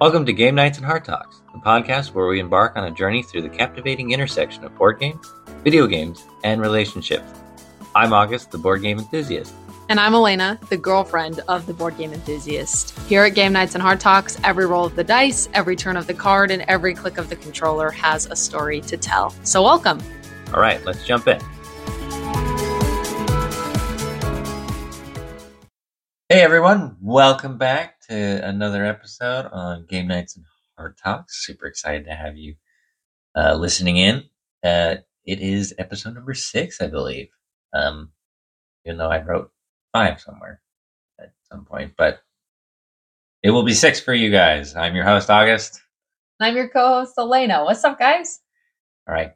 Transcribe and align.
Welcome 0.00 0.24
to 0.24 0.32
Game 0.32 0.54
Nights 0.54 0.78
and 0.78 0.86
Heart 0.86 1.04
Talks, 1.04 1.42
the 1.52 1.58
podcast 1.58 2.14
where 2.14 2.26
we 2.26 2.40
embark 2.40 2.74
on 2.74 2.84
a 2.84 2.90
journey 2.90 3.22
through 3.22 3.42
the 3.42 3.50
captivating 3.50 4.12
intersection 4.12 4.64
of 4.64 4.74
board 4.76 4.98
games, 4.98 5.30
video 5.62 5.86
games, 5.86 6.24
and 6.42 6.62
relationships. 6.62 7.30
I'm 7.94 8.14
August, 8.14 8.50
the 8.50 8.56
board 8.56 8.80
game 8.80 8.98
enthusiast. 8.98 9.52
And 9.90 10.00
I'm 10.00 10.14
Elena, 10.14 10.58
the 10.70 10.78
girlfriend 10.78 11.40
of 11.48 11.66
the 11.66 11.74
board 11.74 11.98
game 11.98 12.14
enthusiast. 12.14 12.98
Here 13.00 13.24
at 13.24 13.34
Game 13.34 13.52
Nights 13.52 13.74
and 13.74 13.82
Hard 13.82 14.00
Talks, 14.00 14.38
every 14.42 14.64
roll 14.64 14.86
of 14.86 14.96
the 14.96 15.04
dice, 15.04 15.50
every 15.52 15.76
turn 15.76 15.98
of 15.98 16.06
the 16.06 16.14
card, 16.14 16.50
and 16.50 16.62
every 16.62 16.94
click 16.94 17.18
of 17.18 17.28
the 17.28 17.36
controller 17.36 17.90
has 17.90 18.24
a 18.24 18.36
story 18.36 18.80
to 18.80 18.96
tell. 18.96 19.34
So, 19.42 19.62
welcome. 19.62 20.00
All 20.54 20.62
right, 20.62 20.82
let's 20.86 21.04
jump 21.04 21.28
in. 21.28 21.38
Hey 26.30 26.42
everyone, 26.42 26.96
welcome 27.02 27.58
back 27.58 27.99
to 28.10 28.44
another 28.44 28.84
episode 28.84 29.46
on 29.52 29.86
Game 29.86 30.08
Nights 30.08 30.34
and 30.34 30.44
Hard 30.76 30.98
Talks. 30.98 31.46
Super 31.46 31.66
excited 31.66 32.06
to 32.06 32.14
have 32.14 32.36
you 32.36 32.56
uh, 33.36 33.54
listening 33.54 33.98
in. 33.98 34.24
Uh, 34.64 34.96
it 35.24 35.40
is 35.40 35.72
episode 35.78 36.14
number 36.14 36.34
six, 36.34 36.80
I 36.80 36.88
believe. 36.88 37.28
Um, 37.72 38.10
even 38.84 38.98
though 38.98 39.10
I 39.10 39.22
wrote 39.22 39.52
five 39.92 40.20
somewhere 40.20 40.60
at 41.20 41.30
some 41.52 41.64
point, 41.64 41.92
but 41.96 42.20
it 43.44 43.52
will 43.52 43.62
be 43.62 43.74
six 43.74 44.00
for 44.00 44.12
you 44.12 44.32
guys. 44.32 44.74
I'm 44.74 44.96
your 44.96 45.04
host, 45.04 45.30
August. 45.30 45.80
I'm 46.40 46.56
your 46.56 46.68
co 46.68 47.00
host, 47.00 47.14
Elena. 47.16 47.64
What's 47.64 47.84
up, 47.84 47.96
guys? 47.96 48.40
All 49.08 49.14
right. 49.14 49.34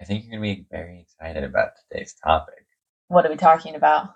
I 0.00 0.04
think 0.04 0.22
you're 0.22 0.40
going 0.40 0.56
to 0.56 0.60
be 0.62 0.66
very 0.70 1.00
excited 1.00 1.42
about 1.42 1.70
today's 1.90 2.14
topic. 2.14 2.64
What 3.08 3.26
are 3.26 3.30
we 3.30 3.36
talking 3.36 3.74
about? 3.74 4.10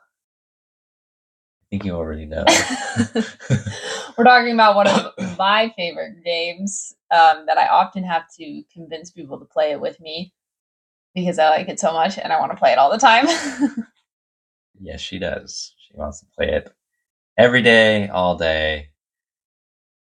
Think 1.73 1.87
you 1.87 1.95
already 1.95 2.27
know. 2.27 2.45
We're 4.19 4.25
talking 4.25 4.53
about 4.53 4.77
one 4.77 4.87
of 4.89 5.39
my 5.39 5.73
favorite 5.75 6.23
games 6.23 6.95
um, 7.11 7.47
that 7.47 7.57
I 7.57 7.67
often 7.69 8.05
have 8.05 8.25
to 8.37 8.63
convince 8.71 9.11
people 9.11 9.39
to 9.39 9.47
play 9.47 9.71
it 9.71 9.81
with 9.81 9.99
me 9.99 10.35
because 11.15 11.39
I 11.39 11.49
like 11.49 11.71
it 11.71 11.81
so 11.81 11.95
much 11.95 12.19
and 12.19 12.31
I 12.31 12.39
want 12.39 12.53
to 12.53 12.59
play 12.59 12.73
it 12.73 12.79
all 12.79 12.93
the 12.93 12.99
time. 12.99 13.25
yes, 14.83 15.01
she 15.01 15.19
does. 15.19 15.75
She 15.79 15.97
wants 15.97 16.21
to 16.21 16.27
play 16.37 16.51
it 16.51 16.71
every 17.39 17.63
day, 17.63 18.07
all 18.09 18.37
day. 18.37 18.91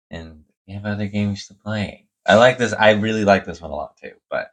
And 0.10 0.46
we 0.66 0.76
have 0.76 0.86
other 0.86 1.08
games 1.08 1.48
to 1.48 1.56
play. 1.56 2.08
I 2.26 2.36
like 2.36 2.58
this. 2.58 2.72
I 2.72 2.92
really 2.92 3.26
like 3.26 3.44
this 3.44 3.60
one 3.60 3.72
a 3.72 3.76
lot 3.76 3.98
too. 3.98 4.14
But 4.30 4.52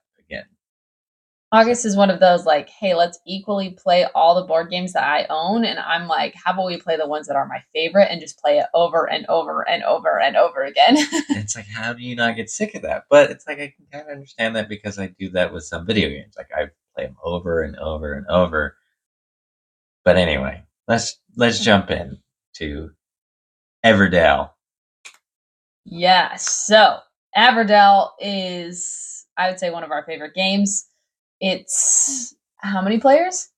August 1.56 1.86
is 1.86 1.96
one 1.96 2.10
of 2.10 2.20
those 2.20 2.44
like, 2.44 2.68
hey, 2.68 2.94
let's 2.94 3.18
equally 3.26 3.70
play 3.70 4.04
all 4.14 4.34
the 4.34 4.46
board 4.46 4.68
games 4.70 4.92
that 4.92 5.04
I 5.04 5.26
own. 5.30 5.64
And 5.64 5.78
I'm 5.78 6.06
like, 6.06 6.34
how 6.34 6.52
about 6.52 6.66
we 6.66 6.76
play 6.76 6.98
the 6.98 7.08
ones 7.08 7.26
that 7.28 7.36
are 7.36 7.46
my 7.46 7.62
favorite 7.72 8.08
and 8.10 8.20
just 8.20 8.38
play 8.38 8.58
it 8.58 8.66
over 8.74 9.08
and 9.10 9.24
over 9.30 9.66
and 9.66 9.82
over 9.82 10.20
and 10.20 10.36
over 10.36 10.62
again? 10.64 10.96
it's 11.30 11.56
like, 11.56 11.66
how 11.66 11.94
do 11.94 12.02
you 12.02 12.14
not 12.14 12.36
get 12.36 12.50
sick 12.50 12.74
of 12.74 12.82
that? 12.82 13.04
But 13.08 13.30
it's 13.30 13.46
like, 13.46 13.58
I 13.58 13.72
can 13.74 13.86
kind 13.90 14.04
of 14.04 14.12
understand 14.12 14.54
that 14.56 14.68
because 14.68 14.98
I 14.98 15.06
do 15.18 15.30
that 15.30 15.50
with 15.50 15.64
some 15.64 15.86
video 15.86 16.10
games. 16.10 16.34
Like, 16.36 16.50
I 16.54 16.68
play 16.94 17.06
them 17.06 17.16
over 17.24 17.62
and 17.62 17.74
over 17.76 18.12
and 18.12 18.26
over. 18.26 18.76
But 20.04 20.18
anyway, 20.18 20.62
let's 20.86 21.18
let's 21.36 21.64
jump 21.64 21.90
in 21.90 22.18
to 22.56 22.90
Everdell. 23.82 24.50
yeah. 25.86 26.36
So 26.36 26.98
Everdell 27.34 28.10
is, 28.20 29.26
I 29.38 29.48
would 29.48 29.58
say, 29.58 29.70
one 29.70 29.84
of 29.84 29.90
our 29.90 30.04
favorite 30.04 30.34
games. 30.34 30.86
It's 31.40 32.34
how 32.58 32.82
many 32.82 32.98
players? 32.98 33.50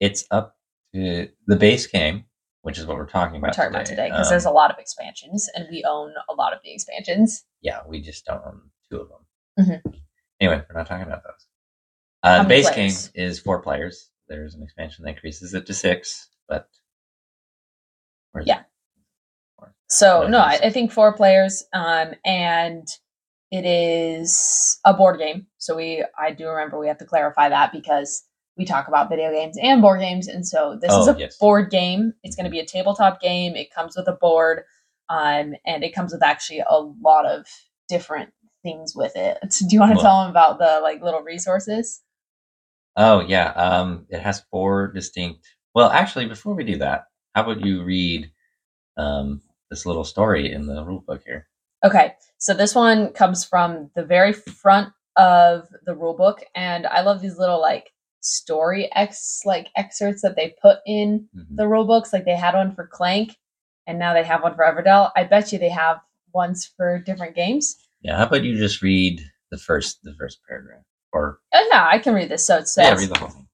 It's 0.00 0.24
up 0.30 0.56
to 0.94 1.28
the 1.46 1.56
base 1.56 1.86
game, 1.86 2.24
which 2.62 2.78
is 2.78 2.86
what 2.86 2.96
we're 2.96 3.06
talking 3.06 3.36
about 3.36 3.48
We're 3.56 3.64
talking 3.70 3.72
today. 3.72 3.78
about 3.78 3.86
today 3.86 4.08
because 4.08 4.26
Um, 4.28 4.30
there's 4.32 4.44
a 4.46 4.50
lot 4.50 4.70
of 4.70 4.78
expansions 4.78 5.48
and 5.54 5.66
we 5.70 5.84
own 5.84 6.14
a 6.28 6.32
lot 6.34 6.52
of 6.52 6.60
the 6.64 6.72
expansions. 6.72 7.44
yeah, 7.60 7.80
we 7.86 8.00
just 8.00 8.24
don't 8.24 8.44
own 8.46 8.70
two 8.90 9.00
of 9.00 9.08
them. 9.08 9.26
Mhm. 9.84 10.00
Anyway, 10.40 10.64
we're 10.68 10.76
not 10.76 10.86
talking 10.86 11.06
about 11.06 11.22
those. 11.22 11.46
Uh, 12.22 12.42
the 12.42 12.48
base 12.48 12.70
players? 12.70 13.08
game 13.08 13.22
is 13.22 13.38
four 13.38 13.60
players. 13.62 14.10
There's 14.28 14.54
an 14.54 14.62
expansion 14.62 15.04
that 15.04 15.10
increases 15.10 15.52
it 15.54 15.66
to 15.66 15.74
six, 15.74 16.28
but 16.48 16.68
Yeah. 18.44 18.62
So 19.88 20.26
no, 20.28 20.38
I, 20.38 20.54
I 20.62 20.70
think 20.70 20.92
four 20.92 21.12
players, 21.14 21.64
um, 21.72 22.14
and 22.24 22.86
it 23.50 23.64
is 23.64 24.78
a 24.84 24.94
board 24.94 25.18
game. 25.18 25.46
So 25.58 25.76
we, 25.76 26.04
I 26.18 26.32
do 26.32 26.48
remember 26.48 26.78
we 26.78 26.88
have 26.88 26.98
to 26.98 27.04
clarify 27.04 27.48
that 27.48 27.72
because 27.72 28.22
we 28.56 28.64
talk 28.64 28.88
about 28.88 29.08
video 29.08 29.32
games 29.32 29.56
and 29.60 29.80
board 29.80 30.00
games, 30.00 30.28
and 30.28 30.46
so 30.46 30.78
this 30.80 30.92
is 30.92 31.08
Oh, 31.08 31.14
a 31.14 31.18
yes. 31.18 31.36
board 31.38 31.70
game. 31.70 32.12
It's 32.22 32.36
going 32.36 32.44
to 32.44 32.50
be 32.50 32.60
a 32.60 32.66
tabletop 32.66 33.20
game. 33.20 33.56
It 33.56 33.72
comes 33.74 33.96
with 33.96 34.06
a 34.08 34.12
board, 34.12 34.64
um, 35.08 35.54
and 35.64 35.82
it 35.82 35.94
comes 35.94 36.12
with 36.12 36.22
actually 36.22 36.60
a 36.68 36.78
lot 36.78 37.26
of 37.26 37.46
different 37.88 38.30
things 38.62 38.94
with 38.94 39.12
it. 39.16 39.38
Do 39.58 39.66
you 39.74 39.80
want 39.80 39.92
to 39.92 39.96
Well- 39.96 40.04
tell 40.04 40.20
them 40.22 40.30
about 40.30 40.58
the 40.58 40.80
like 40.82 41.02
little 41.02 41.22
resources? 41.22 42.02
Oh 42.96 43.20
yeah, 43.20 43.50
um, 43.52 44.06
it 44.10 44.20
has 44.20 44.42
four 44.50 44.88
distinct. 44.88 45.46
Well, 45.74 45.90
actually, 45.90 46.26
before 46.26 46.54
we 46.54 46.64
do 46.64 46.76
that, 46.78 47.04
how 47.34 47.42
about 47.42 47.64
you 47.64 47.84
read 47.84 48.30
um, 48.96 49.40
this 49.70 49.86
little 49.86 50.04
story 50.04 50.52
in 50.52 50.66
the 50.66 50.84
rule 50.84 51.04
book 51.06 51.22
here? 51.24 51.46
Okay, 51.84 52.14
so 52.38 52.52
this 52.54 52.74
one 52.74 53.12
comes 53.12 53.44
from 53.44 53.90
the 53.94 54.04
very 54.04 54.32
front 54.32 54.92
of 55.16 55.68
the 55.86 55.94
rule 55.94 56.14
book, 56.16 56.44
and 56.54 56.86
I 56.86 57.00
love 57.02 57.20
these 57.20 57.38
little 57.38 57.60
like 57.60 57.92
story 58.20 58.90
ex 58.94 59.40
like 59.46 59.68
excerpts 59.76 60.20
that 60.22 60.36
they 60.36 60.54
put 60.60 60.78
in 60.86 61.26
Mhm. 61.34 61.56
the 61.56 61.66
rule 61.66 61.86
books. 61.86 62.12
Like 62.12 62.24
they 62.26 62.36
had 62.36 62.54
one 62.54 62.74
for 62.74 62.86
Clank, 62.86 63.36
and 63.86 63.98
now 63.98 64.12
they 64.12 64.24
have 64.24 64.42
one 64.42 64.54
for 64.54 64.64
Everdell. 64.64 65.10
I 65.16 65.24
bet 65.24 65.52
you 65.52 65.58
they 65.58 65.70
have 65.70 66.00
ones 66.34 66.66
for 66.76 66.98
different 66.98 67.34
games. 67.34 67.76
Yeah, 68.02 68.16
how 68.18 68.26
about 68.26 68.44
you 68.44 68.56
just 68.56 68.82
read 68.82 69.20
the 69.50 69.58
first 69.58 70.02
the 70.02 70.14
first 70.14 70.40
paragraph, 70.46 70.84
or 71.12 71.40
Oh 71.52 71.68
yeah, 71.72 71.86
I 71.90 71.98
can 71.98 72.14
read 72.14 72.28
this. 72.28 72.46
So 72.46 72.58
it 72.58 72.68
says, 72.68 72.84
yeah, 72.86 72.94
read 72.94 73.08
the 73.14 73.18
whole 73.18 73.28
thing. 73.30 73.48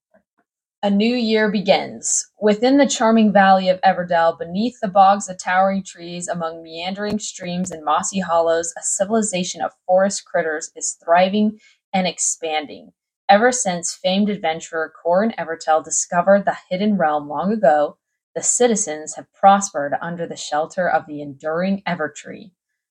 A 0.86 0.90
new 0.90 1.16
year 1.16 1.50
begins. 1.50 2.30
Within 2.40 2.76
the 2.76 2.86
charming 2.86 3.32
valley 3.32 3.68
of 3.68 3.80
Everdell, 3.80 4.38
beneath 4.38 4.78
the 4.80 4.86
bogs 4.86 5.28
of 5.28 5.36
towering 5.36 5.82
trees, 5.82 6.28
among 6.28 6.62
meandering 6.62 7.18
streams 7.18 7.72
and 7.72 7.84
mossy 7.84 8.20
hollows, 8.20 8.72
a 8.78 8.82
civilization 8.82 9.60
of 9.62 9.72
forest 9.84 10.24
critters 10.24 10.70
is 10.76 10.96
thriving 11.04 11.58
and 11.92 12.06
expanding. 12.06 12.92
Ever 13.28 13.50
since 13.50 13.94
famed 13.94 14.30
adventurer 14.30 14.92
Corrin 15.04 15.34
Evertail 15.34 15.82
discovered 15.82 16.44
the 16.44 16.56
hidden 16.70 16.96
realm 16.96 17.28
long 17.28 17.52
ago, 17.52 17.98
the 18.36 18.42
citizens 18.44 19.16
have 19.16 19.32
prospered 19.32 19.94
under 20.00 20.24
the 20.24 20.36
shelter 20.36 20.88
of 20.88 21.04
the 21.08 21.20
enduring 21.20 21.82
Evertree. 21.84 22.52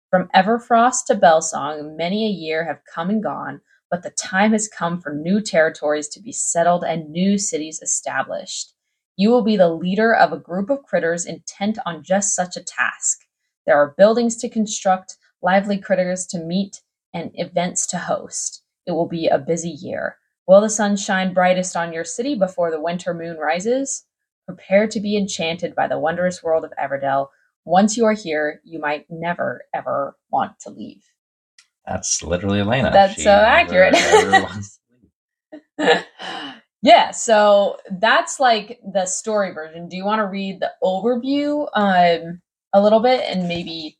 From 0.09 0.29
Everfrost 0.33 1.07
to 1.07 1.15
Bellsong, 1.15 1.97
many 1.97 2.25
a 2.25 2.29
year 2.29 2.63
have 2.63 2.85
come 2.85 3.09
and 3.09 3.21
gone, 3.21 3.59
but 3.91 4.03
the 4.03 4.09
time 4.11 4.53
has 4.53 4.69
come 4.69 5.01
for 5.01 5.13
new 5.13 5.41
territories 5.41 6.07
to 6.07 6.21
be 6.21 6.31
settled 6.31 6.83
and 6.85 7.11
new 7.11 7.37
cities 7.37 7.81
established. 7.83 8.73
You 9.17 9.29
will 9.29 9.43
be 9.43 9.57
the 9.57 9.69
leader 9.69 10.15
of 10.15 10.31
a 10.31 10.39
group 10.39 10.69
of 10.69 10.83
critters 10.83 11.25
intent 11.25 11.77
on 11.85 12.01
just 12.01 12.33
such 12.33 12.55
a 12.55 12.63
task. 12.63 13.19
There 13.67 13.75
are 13.75 13.93
buildings 13.97 14.37
to 14.37 14.49
construct, 14.49 15.17
lively 15.41 15.77
critters 15.77 16.25
to 16.27 16.39
meet, 16.39 16.81
and 17.13 17.31
events 17.33 17.85
to 17.87 17.97
host. 17.97 18.63
It 18.87 18.93
will 18.93 19.09
be 19.09 19.27
a 19.27 19.37
busy 19.37 19.69
year. 19.69 20.17
Will 20.47 20.61
the 20.61 20.69
sun 20.69 20.95
shine 20.95 21.33
brightest 21.33 21.75
on 21.75 21.93
your 21.93 22.05
city 22.05 22.33
before 22.35 22.71
the 22.71 22.81
winter 22.81 23.13
moon 23.13 23.37
rises? 23.37 24.05
Prepare 24.47 24.87
to 24.87 24.99
be 24.99 25.17
enchanted 25.17 25.75
by 25.75 25.87
the 25.87 25.99
wondrous 25.99 26.41
world 26.41 26.63
of 26.63 26.73
Everdell. 26.81 27.27
Once 27.65 27.95
you 27.95 28.05
are 28.05 28.13
here, 28.13 28.61
you 28.63 28.79
might 28.79 29.05
never, 29.09 29.65
ever 29.73 30.17
want 30.31 30.59
to 30.61 30.69
leave. 30.69 31.10
That's 31.85 32.21
literally 32.23 32.59
Elena. 32.59 32.91
That's 32.91 33.15
She 33.15 33.21
so 33.21 33.31
accurate. 33.31 33.93
never- 33.93 34.31
never 34.31 34.43
wants 34.45 34.79
to 35.49 35.61
leave. 35.79 36.05
yeah, 36.81 37.11
so 37.11 37.77
that's 37.99 38.39
like 38.39 38.79
the 38.93 39.05
story 39.05 39.51
version. 39.53 39.87
Do 39.89 39.97
you 39.97 40.05
want 40.05 40.19
to 40.19 40.25
read 40.27 40.59
the 40.59 40.71
overview 40.83 41.67
um 41.73 42.41
a 42.73 42.81
little 42.81 42.99
bit 43.01 43.21
and 43.27 43.47
maybe 43.47 43.97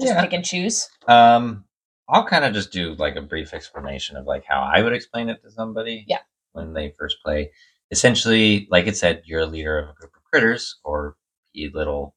just 0.00 0.12
Yeah. 0.14 0.20
pick 0.22 0.32
and 0.32 0.44
choose? 0.44 0.88
Um, 1.08 1.64
I'll 2.08 2.24
kind 2.26 2.44
of 2.44 2.52
just 2.54 2.70
do 2.72 2.94
like 2.94 3.16
a 3.16 3.22
brief 3.22 3.52
explanation 3.54 4.16
of 4.16 4.26
like 4.26 4.44
how 4.46 4.60
I 4.60 4.82
would 4.82 4.92
explain 4.92 5.28
it 5.28 5.42
to 5.42 5.50
somebody. 5.50 6.04
Yeah. 6.06 6.18
When 6.52 6.72
they 6.72 6.90
first 6.98 7.16
play, 7.24 7.50
essentially, 7.90 8.68
like 8.70 8.86
it 8.86 8.96
said, 8.96 9.22
you're 9.24 9.40
a 9.40 9.46
leader 9.46 9.78
of 9.78 9.88
a 9.88 9.92
group 9.94 10.12
of 10.16 10.22
critters, 10.30 10.78
or 10.84 11.16
you 11.52 11.70
little, 11.74 12.14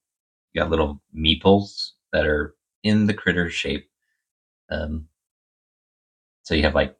you 0.53 0.62
got 0.62 0.69
little 0.69 1.01
meeples 1.15 1.91
that 2.13 2.25
are 2.27 2.56
in 2.83 3.07
the 3.07 3.13
critter 3.15 3.50
shape. 3.50 3.89
Um. 4.69 5.07
So 6.47 6.55
you 6.55 6.63
have 6.63 6.75
like, 6.75 6.95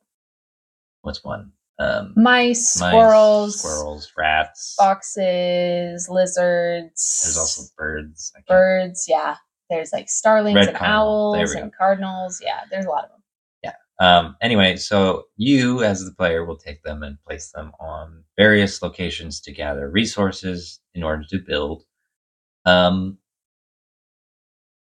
what's 1.04 1.24
one? 1.24 1.54
Um, 1.80 2.12
Mice, 2.18 2.78
mice, 2.82 2.92
squirrels, 2.92 3.62
squirrels, 3.62 4.12
rats. 4.18 4.76
foxes, 4.78 6.10
lizards. 6.10 7.22
There's 7.24 7.38
also 7.38 7.72
birds. 7.78 8.34
Birds. 8.46 9.06
Yeah, 9.08 9.38
there's 9.70 9.94
like 9.94 10.10
starlings 10.10 10.56
Red 10.58 10.68
and 10.68 10.78
cardinal. 10.78 11.36
Owls 11.38 11.54
and 11.54 11.74
cardinals. 11.74 12.42
Yeah, 12.44 12.60
there's 12.70 12.84
a 12.84 12.90
lot 12.90 13.06
of 13.06 13.12
them. 13.12 13.24
Yeah. 13.64 13.74
Um, 14.02 14.36
anyway, 14.42 14.76
so 14.76 15.28
you 15.38 15.82
as 15.82 16.04
the 16.04 16.12
player 16.12 16.44
will 16.44 16.58
take 16.58 16.84
them 16.84 17.02
and 17.02 17.18
place 17.26 17.50
them 17.52 17.72
on 17.80 18.26
various 18.38 18.82
locations 18.82 19.40
to 19.42 19.54
gather 19.54 19.90
resources 19.90 20.82
in 20.94 21.04
order 21.04 21.24
to 21.30 21.40
build 21.40 21.84
um, 22.66 23.18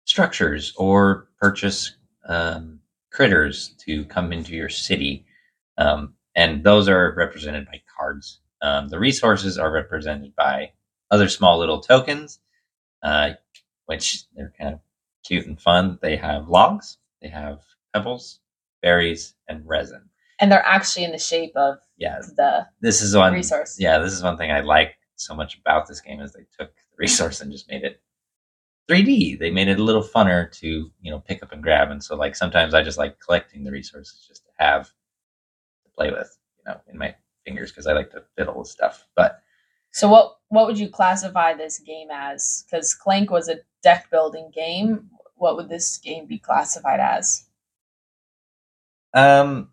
structures 0.07 0.73
or 0.79 1.29
purchase 1.39 1.95
um, 2.27 2.81
critters 3.17 3.71
to 3.79 4.05
come 4.05 4.31
into 4.31 4.55
your 4.55 4.69
city. 4.69 5.25
Um, 5.79 6.13
and 6.35 6.63
those 6.63 6.87
are 6.87 7.15
represented 7.17 7.65
by 7.65 7.81
cards. 7.99 8.41
Um, 8.61 8.89
the 8.89 8.99
resources 8.99 9.57
are 9.57 9.73
represented 9.73 10.37
by 10.37 10.73
other 11.11 11.27
small 11.29 11.59
little 11.59 11.81
tokens, 11.81 12.41
uh, 13.03 13.31
which 13.87 14.25
they're 14.35 14.53
kind 14.61 14.75
of 14.75 14.81
cute 15.25 15.47
and 15.47 15.59
fun. 15.59 15.99
They 16.03 16.17
have 16.17 16.49
logs, 16.49 16.99
they 17.23 17.29
have 17.29 17.61
pebbles, 17.95 18.41
berries, 18.83 19.35
and 19.49 19.67
resin. 19.67 20.11
And 20.39 20.53
they're 20.53 20.67
actually 20.67 21.05
in 21.07 21.13
the 21.13 21.19
shape 21.19 21.53
of 21.57 21.79
Yeah, 21.97 22.19
the 22.37 22.67
this 22.83 23.01
is 23.01 23.17
one. 23.17 23.33
resource. 23.33 23.77
Yeah, 23.79 23.99
this 23.99 24.13
is 24.13 24.23
one 24.23 24.37
thing 24.37 24.51
I 24.51 24.61
like 24.61 24.97
so 25.15 25.35
much 25.35 25.59
about 25.59 25.89
this 25.89 26.03
game 26.03 26.21
is 26.21 26.33
they 26.35 26.45
took 26.59 26.75
the 26.75 26.97
resource 26.99 27.41
and 27.41 27.51
just 27.51 27.71
made 27.71 27.83
it 27.83 28.03
3D. 28.89 29.37
They 29.37 29.51
made 29.51 29.69
it 29.69 29.79
a 29.81 29.85
little 29.85 30.03
funner 30.03 30.51
to 30.61 30.67
you 31.01 31.11
know 31.11 31.21
pick 31.21 31.43
up 31.43 31.53
and 31.53 31.63
grab. 31.63 31.91
And 31.91 32.03
so 32.03 32.17
like 32.17 32.37
sometimes 32.37 32.75
I 32.75 32.83
just 32.83 32.99
like 32.99 33.19
collecting 33.21 33.65
the 33.65 33.73
resources 33.73 34.25
just 34.27 34.45
to 34.45 34.51
have 34.59 34.87
to 34.89 35.91
play 35.97 36.11
with, 36.11 36.37
you 36.59 36.73
know, 36.73 36.81
in 36.89 36.99
my 36.99 37.15
fingers 37.45 37.71
because 37.73 37.87
I 37.87 37.93
like 37.93 38.11
to 38.13 38.25
fiddle 38.37 38.59
with 38.59 38.69
stuff. 38.69 39.07
But 39.17 39.43
So 39.91 40.09
what 40.09 40.39
what 40.49 40.67
would 40.67 40.79
you 40.79 40.89
classify 40.89 41.55
this 41.55 41.79
game 41.81 42.09
as? 42.13 42.65
Because 42.71 42.95
Clank 42.95 43.31
was 43.31 43.49
a 43.49 43.59
deck 43.83 44.11
building 44.11 44.51
game. 44.55 45.11
What 45.37 45.57
would 45.57 45.69
this 45.69 45.99
game 45.99 46.27
be 46.27 46.39
classified 46.39 47.01
as? 47.01 47.47
um, 49.15 49.71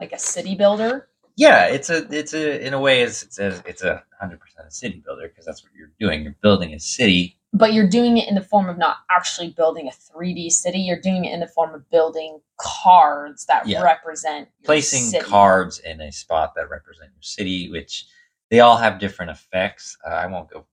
Like 0.00 0.12
a 0.12 0.18
city 0.18 0.54
builder? 0.54 1.08
yeah, 1.36 1.66
it's 1.66 1.90
a 1.90 2.06
it's 2.14 2.32
a 2.34 2.66
in 2.66 2.72
a 2.74 2.80
way 2.80 3.02
it's 3.02 3.22
it's 3.22 3.38
a 3.38 3.62
it's 3.66 3.82
a 3.82 4.02
hundred 4.18 4.40
percent 4.40 4.66
a 4.68 4.70
city 4.70 5.02
builder 5.04 5.28
because 5.28 5.44
that's 5.44 5.62
what 5.62 5.72
you're 5.74 5.92
doing. 6.00 6.22
You're 6.22 6.36
building 6.42 6.72
a 6.74 6.80
city. 6.80 7.38
But 7.56 7.72
you're 7.72 7.88
doing 7.88 8.18
it 8.18 8.28
in 8.28 8.34
the 8.34 8.42
form 8.42 8.68
of 8.68 8.76
not 8.76 8.98
actually 9.10 9.50
building 9.50 9.88
a 9.88 9.90
3D 9.90 10.50
city. 10.52 10.78
You're 10.80 11.00
doing 11.00 11.24
it 11.24 11.32
in 11.32 11.40
the 11.40 11.46
form 11.46 11.74
of 11.74 11.88
building 11.90 12.40
cards 12.58 13.46
that 13.46 13.66
Yeah. 13.66 13.82
represent 13.82 14.50
your 14.60 14.66
placing 14.66 15.04
city. 15.04 15.24
cards 15.24 15.78
in 15.78 16.00
a 16.02 16.12
spot 16.12 16.54
that 16.56 16.68
represent 16.68 17.12
your 17.14 17.22
city, 17.22 17.70
which 17.70 18.06
they 18.50 18.60
all 18.60 18.76
have 18.76 18.98
different 18.98 19.30
effects. 19.30 19.96
Uh, 20.06 20.10
I 20.10 20.26
won't 20.26 20.50
go 20.50 20.66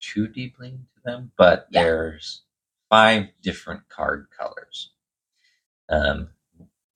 too 0.00 0.26
deeply 0.26 0.68
into 0.68 1.00
them, 1.04 1.30
but 1.36 1.66
Yeah. 1.70 1.82
there's 1.82 2.42
five 2.88 3.28
different 3.42 3.86
card 3.90 4.28
colors. 4.30 4.92
Um, 5.90 6.30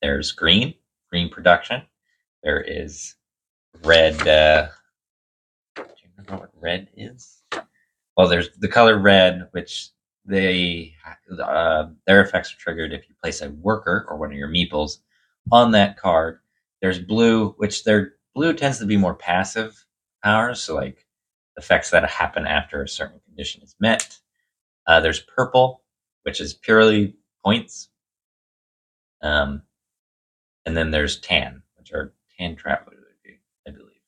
there's 0.01 0.33
green, 0.33 0.75
green 1.11 1.29
production. 1.29 1.87
There 2.43 2.61
is 2.63 3.15
red. 3.83 4.27
Uh, 4.27 4.69
do 5.77 5.83
you 6.03 6.09
remember 6.17 6.37
what 6.47 6.51
red 6.55 6.89
is? 6.95 7.43
Well, 8.19 8.29
there's 8.29 8.51
the 8.59 8.69
color 8.69 8.99
red, 8.99 9.49
which 9.53 9.91
they 10.25 10.93
uh, 11.41 11.87
their 12.05 12.21
effects 12.21 12.53
are 12.53 12.59
triggered 12.59 12.93
if 12.93 13.09
you 13.09 13.15
place 13.23 13.41
a 13.43 13.51
worker 13.51 14.07
or 14.09 14.17
one 14.19 14.33
of 14.33 14.37
your 14.37 14.49
meeples 14.49 14.99
on 15.53 15.71
that 15.71 15.97
card. 15.99 16.41
There's 16.83 16.99
blue, 16.99 17.53
which 17.59 17.85
their 17.85 18.15
blue 18.35 18.55
tends 18.55 18.81
to 18.81 18.87
be 18.87 18.97
more 18.97 19.15
passive 19.15 19.87
powers, 20.25 20.61
so 20.61 20.75
like 20.75 21.07
effects 21.57 21.91
that 21.91 22.11
happen 22.11 22.45
after 22.45 22.83
a 22.83 22.89
certain 22.89 23.21
condition 23.25 23.63
is 23.63 23.77
met. 23.79 24.19
Uh, 24.89 24.99
there's 25.01 25.21
purple, 25.21 25.85
which 26.25 26.41
is 26.41 26.55
purely 26.55 27.15
points. 27.45 27.89
Um, 29.23 29.63
and 30.67 30.77
then 30.77 30.91
there's 30.91 31.21
tan, 31.21 31.63
which 31.77 31.93
are 31.93 32.15
tan 32.37 32.57
trap, 32.57 32.89
I 33.67 33.71
believe. 33.71 34.01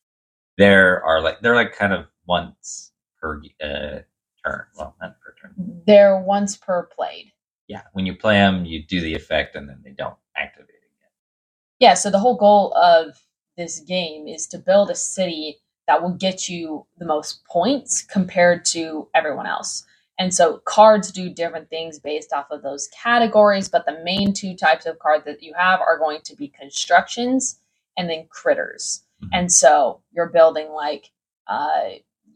There 0.59 1.05
are 1.05 1.21
like 1.23 1.41
they're 1.43 1.55
like 1.55 1.77
kind 1.77 1.93
of 1.93 2.07
once 2.27 2.90
per 3.21 3.41
uh, 3.63 4.01
turn. 4.45 4.67
Well, 4.77 4.97
not 5.01 5.17
per 5.21 5.35
turn. 5.41 5.55
They're 5.87 6.19
once 6.21 6.57
per 6.57 6.85
played. 6.87 7.33
Yeah, 7.69 7.83
when 7.93 8.07
you 8.07 8.17
play 8.17 8.35
them, 8.35 8.65
you 8.65 8.83
do 8.83 9.01
the 9.01 9.15
effect, 9.15 9.55
and 9.55 9.69
then 9.69 9.81
they 9.85 9.93
don't 9.93 10.17
activate 10.37 10.69
again. 10.69 11.11
Yeah, 11.79 11.95
so 11.95 12.11
the 12.11 12.19
whole 12.19 12.37
goal 12.37 12.75
of 12.75 13.23
this 13.57 13.81
game 13.81 14.27
is 14.27 14.47
to 14.49 14.59
build 14.59 14.91
a 14.91 14.95
city 14.95 15.59
that 15.87 16.03
will 16.03 16.15
get 16.15 16.49
you 16.49 16.87
the 16.99 17.05
most 17.05 17.45
points 17.45 18.03
compared 18.03 18.65
to 18.65 19.09
everyone 19.15 19.47
else. 19.47 19.85
And 20.19 20.35
so 20.35 20.59
cards 20.59 21.11
do 21.11 21.31
different 21.31 21.71
things 21.71 21.99
based 21.99 22.33
off 22.33 22.51
of 22.51 22.63
those 22.63 22.89
categories, 22.89 23.69
but 23.69 23.87
the 23.87 24.03
main 24.05 24.35
two 24.35 24.55
types 24.55 24.85
of 24.85 24.99
card 24.99 25.23
that 25.25 25.43
you 25.43 25.55
have 25.57 25.81
are 25.81 25.99
going 25.99 26.21
to 26.25 26.37
be 26.37 26.49
constructions 26.49 27.59
and 27.97 28.09
then 28.09 28.27
critters. 28.29 29.03
Mhm. 29.23 29.29
And 29.33 29.53
so 29.53 30.03
you're 30.13 30.29
building 30.29 30.73
like 30.73 31.11
uh, 31.47 31.91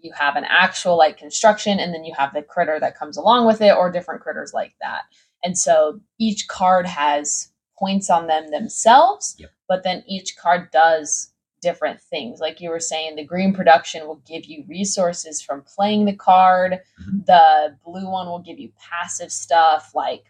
you 0.04 0.12
have 0.12 0.36
an 0.36 0.44
actual 0.44 0.96
like 0.96 1.16
construction, 1.18 1.80
and 1.80 1.92
then 1.94 2.04
you 2.04 2.14
have 2.16 2.32
the 2.34 2.42
critter 2.42 2.78
that 2.80 2.96
comes 2.98 3.16
along 3.16 3.46
with 3.46 3.60
it, 3.60 3.74
or 3.74 3.90
different 3.90 4.20
critters 4.22 4.52
like 4.54 4.74
that. 4.80 5.02
And 5.42 5.58
so 5.58 6.00
each 6.18 6.46
card 6.48 6.86
has 6.86 7.50
points 7.78 8.08
on 8.10 8.26
them 8.28 8.50
themselves, 8.50 9.34
Yep. 9.38 9.50
but 9.68 9.82
then 9.82 10.04
each 10.06 10.36
card 10.36 10.70
does 10.70 11.32
different 11.60 12.00
things. 12.00 12.40
Like 12.40 12.60
you 12.60 12.68
were 12.70 12.78
saying, 12.80 13.16
the 13.16 13.24
green 13.24 13.54
production 13.54 14.06
will 14.06 14.20
give 14.26 14.44
you 14.44 14.64
resources 14.68 15.40
from 15.40 15.62
playing 15.62 16.04
the 16.04 16.14
card. 16.14 16.80
Mhm. 17.00 17.24
The 17.26 17.76
blue 17.84 18.08
one 18.08 18.26
will 18.28 18.38
give 18.40 18.58
you 18.58 18.70
passive 18.78 19.32
stuff 19.32 19.92
like 19.94 20.24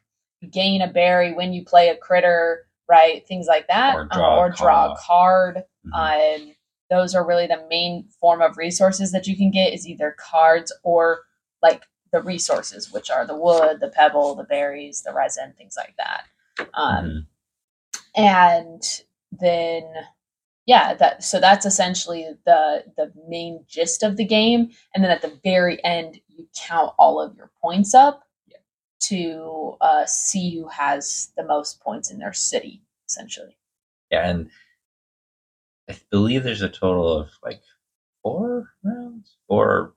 gain 0.51 0.81
a 0.83 0.87
berry 0.87 1.33
when 1.33 1.53
you 1.53 1.65
play 1.65 1.89
a 1.89 1.97
critter, 1.97 2.67
right? 2.89 3.27
Things 3.27 3.47
like 3.49 3.67
that. 3.69 3.97
Or 3.97 4.03
Um, 4.03 4.09
draw 4.13 4.35
a 4.35 4.39
or 4.39 4.51
draw 4.51 4.93
a 4.93 4.97
card. 4.97 5.65
Mhm. 5.87 6.37
Um, 6.41 6.55
those 6.95 7.15
are 7.15 7.27
really 7.27 7.47
the 7.47 7.67
main 7.69 8.09
form 8.21 8.41
of 8.41 8.57
resources 8.57 9.11
that 9.13 9.27
you 9.27 9.37
can 9.37 9.51
get 9.51 9.73
is 9.75 9.87
either 9.89 10.15
cards 10.19 10.73
or 10.85 11.21
like 11.63 11.83
the 12.13 12.23
resources, 12.23 12.93
which 12.93 13.11
are 13.11 13.27
the 13.27 13.37
wood, 13.37 13.81
the 13.81 13.89
pebble, 13.89 14.35
the 14.37 14.45
berries, 14.45 15.03
the 15.03 15.13
resin, 15.13 15.53
things 15.59 15.75
like 15.77 15.95
that. 15.97 16.25
Um, 16.75 17.05
Mhm. 17.05 17.27
and 18.17 18.83
then 19.33 19.83
yeah 20.67 20.95
that 20.95 21.23
so 21.25 21.41
that's 21.41 21.67
essentially 21.67 22.27
the 22.47 22.85
the 22.97 23.13
main 23.29 23.65
gist 23.69 24.03
of 24.03 24.17
the 24.17 24.25
game 24.25 24.71
and 24.95 25.03
then 25.03 25.11
at 25.11 25.21
the 25.23 25.39
very 25.43 25.83
end 25.85 26.21
you 26.29 26.47
count 26.57 26.93
all 26.99 27.21
of 27.21 27.37
your 27.37 27.51
points 27.61 27.95
up 27.95 28.23
Yeah. 28.47 28.59
to 29.01 29.77
uh, 29.81 30.07
see 30.07 30.57
who 30.57 30.69
has 30.69 31.33
the 31.37 31.45
most 31.45 31.81
points 31.81 32.11
in 32.11 32.19
their 32.19 32.33
city 32.33 32.83
essentially 33.09 33.57
Yeah, 34.11 34.29
and 34.31 34.51
I 35.89 35.97
believe 36.11 36.43
there's 36.43 36.63
a 36.63 36.69
total 36.69 37.13
of 37.13 37.31
like 37.43 37.63
four 38.23 38.71
rounds 38.83 39.37
or 39.49 39.95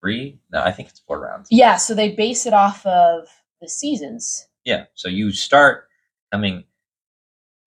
three. 0.00 0.40
No, 0.50 0.62
I 0.62 0.72
think 0.72 0.88
it's 0.88 1.00
four 1.00 1.20
rounds. 1.20 1.48
yeah 1.50 1.76
so 1.76 1.94
they 1.94 2.12
base 2.14 2.46
it 2.46 2.54
off 2.54 2.84
of 2.86 3.28
the 3.60 3.68
seasons 3.68 4.46
Yeah, 4.64 4.84
so 4.94 5.08
you 5.08 5.32
start 5.32 5.88
coming 6.32 6.64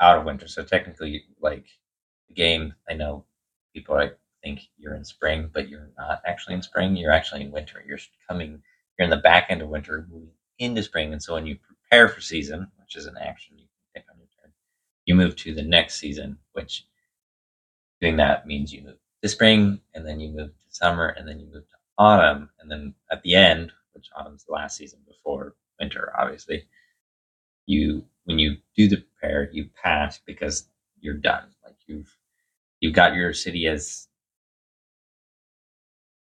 out 0.01 0.17
of 0.17 0.25
winter. 0.25 0.47
So 0.47 0.63
technically, 0.63 1.23
like 1.41 1.65
the 2.27 2.33
game, 2.33 2.73
I 2.89 2.93
know 2.93 3.25
people 3.73 3.95
like 3.95 4.17
think 4.43 4.61
you're 4.77 4.95
in 4.95 5.05
spring, 5.05 5.49
but 5.53 5.69
you're 5.69 5.91
not 5.97 6.21
actually 6.25 6.55
in 6.55 6.61
spring. 6.61 6.95
You're 6.95 7.11
actually 7.11 7.41
in 7.41 7.51
winter. 7.51 7.83
You're 7.87 7.99
coming. 8.27 8.61
You're 8.97 9.05
in 9.05 9.09
the 9.09 9.17
back 9.17 9.47
end 9.49 9.61
of 9.61 9.69
winter, 9.69 10.07
moving 10.11 10.29
into 10.59 10.83
spring. 10.83 11.13
And 11.13 11.21
so 11.23 11.33
when 11.33 11.45
you 11.47 11.57
prepare 11.57 12.09
for 12.09 12.21
season, 12.21 12.67
which 12.79 12.95
is 12.95 13.05
an 13.05 13.15
action 13.17 13.57
you 13.57 13.65
can 13.93 14.01
take 14.01 14.09
on 14.11 14.17
your 14.17 14.27
turn, 14.41 14.51
you 15.05 15.15
move 15.15 15.35
to 15.37 15.53
the 15.53 15.63
next 15.63 15.95
season. 15.99 16.37
Which 16.53 16.85
doing 18.03 18.17
that 18.17 18.45
means 18.45 18.73
you 18.73 18.83
move 18.83 18.97
to 19.21 19.29
spring, 19.29 19.79
and 19.93 20.05
then 20.05 20.19
you 20.19 20.29
move 20.29 20.49
to 20.49 20.75
summer, 20.75 21.07
and 21.07 21.27
then 21.27 21.39
you 21.39 21.45
move 21.45 21.67
to 21.69 21.75
autumn, 21.97 22.49
and 22.59 22.69
then 22.69 22.93
at 23.11 23.23
the 23.23 23.35
end, 23.35 23.71
which 23.93 24.09
autumn's 24.17 24.43
the 24.43 24.51
last 24.51 24.77
season 24.77 24.99
before 25.07 25.55
winter, 25.79 26.11
obviously 26.17 26.65
you 27.65 28.05
when 28.25 28.39
you 28.39 28.57
do 28.75 28.87
the 28.87 28.97
prepare 28.97 29.49
you 29.51 29.69
pass 29.81 30.19
because 30.25 30.67
you're 30.99 31.13
done. 31.13 31.49
Like 31.63 31.75
you've 31.87 32.15
you've 32.79 32.93
got 32.93 33.13
your 33.15 33.33
city 33.33 33.67
as 33.67 34.07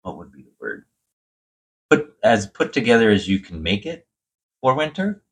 what 0.02 0.18
would 0.18 0.32
be 0.32 0.44
the 0.44 0.52
word? 0.60 0.86
Put 1.90 2.16
as 2.24 2.48
put 2.48 2.74
together 2.74 3.10
as 3.10 3.28
you 3.28 3.40
can 3.40 3.62
make 3.62 3.86
it 3.86 4.08
for 4.62 4.76
winter. 4.76 5.24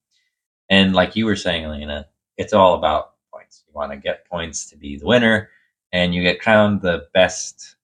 And 0.70 0.94
like 0.94 1.16
you 1.16 1.26
were 1.26 1.36
saying 1.36 1.66
elena 1.66 2.08
it's 2.38 2.54
all 2.54 2.76
about 2.76 3.14
points. 3.34 3.64
You 3.68 3.74
want 3.74 3.92
to 3.92 3.98
get 3.98 4.30
points 4.30 4.70
to 4.70 4.78
be 4.78 4.98
the 4.98 5.08
winner 5.08 5.50
and 5.92 6.14
you 6.14 6.22
get 6.22 6.42
crowned 6.42 6.82
the 6.82 7.08
best 7.14 7.76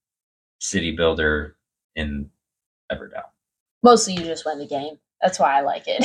city 0.60 0.96
builder 0.96 1.56
in 1.96 2.30
everdell 2.92 3.34
mostly 3.84 4.14
you 4.14 4.24
just 4.24 4.46
win 4.46 4.58
the 4.58 4.66
game. 4.66 4.98
That's 5.22 5.40
why 5.40 5.58
I 5.58 5.62
like 5.62 5.84
it. 5.86 6.04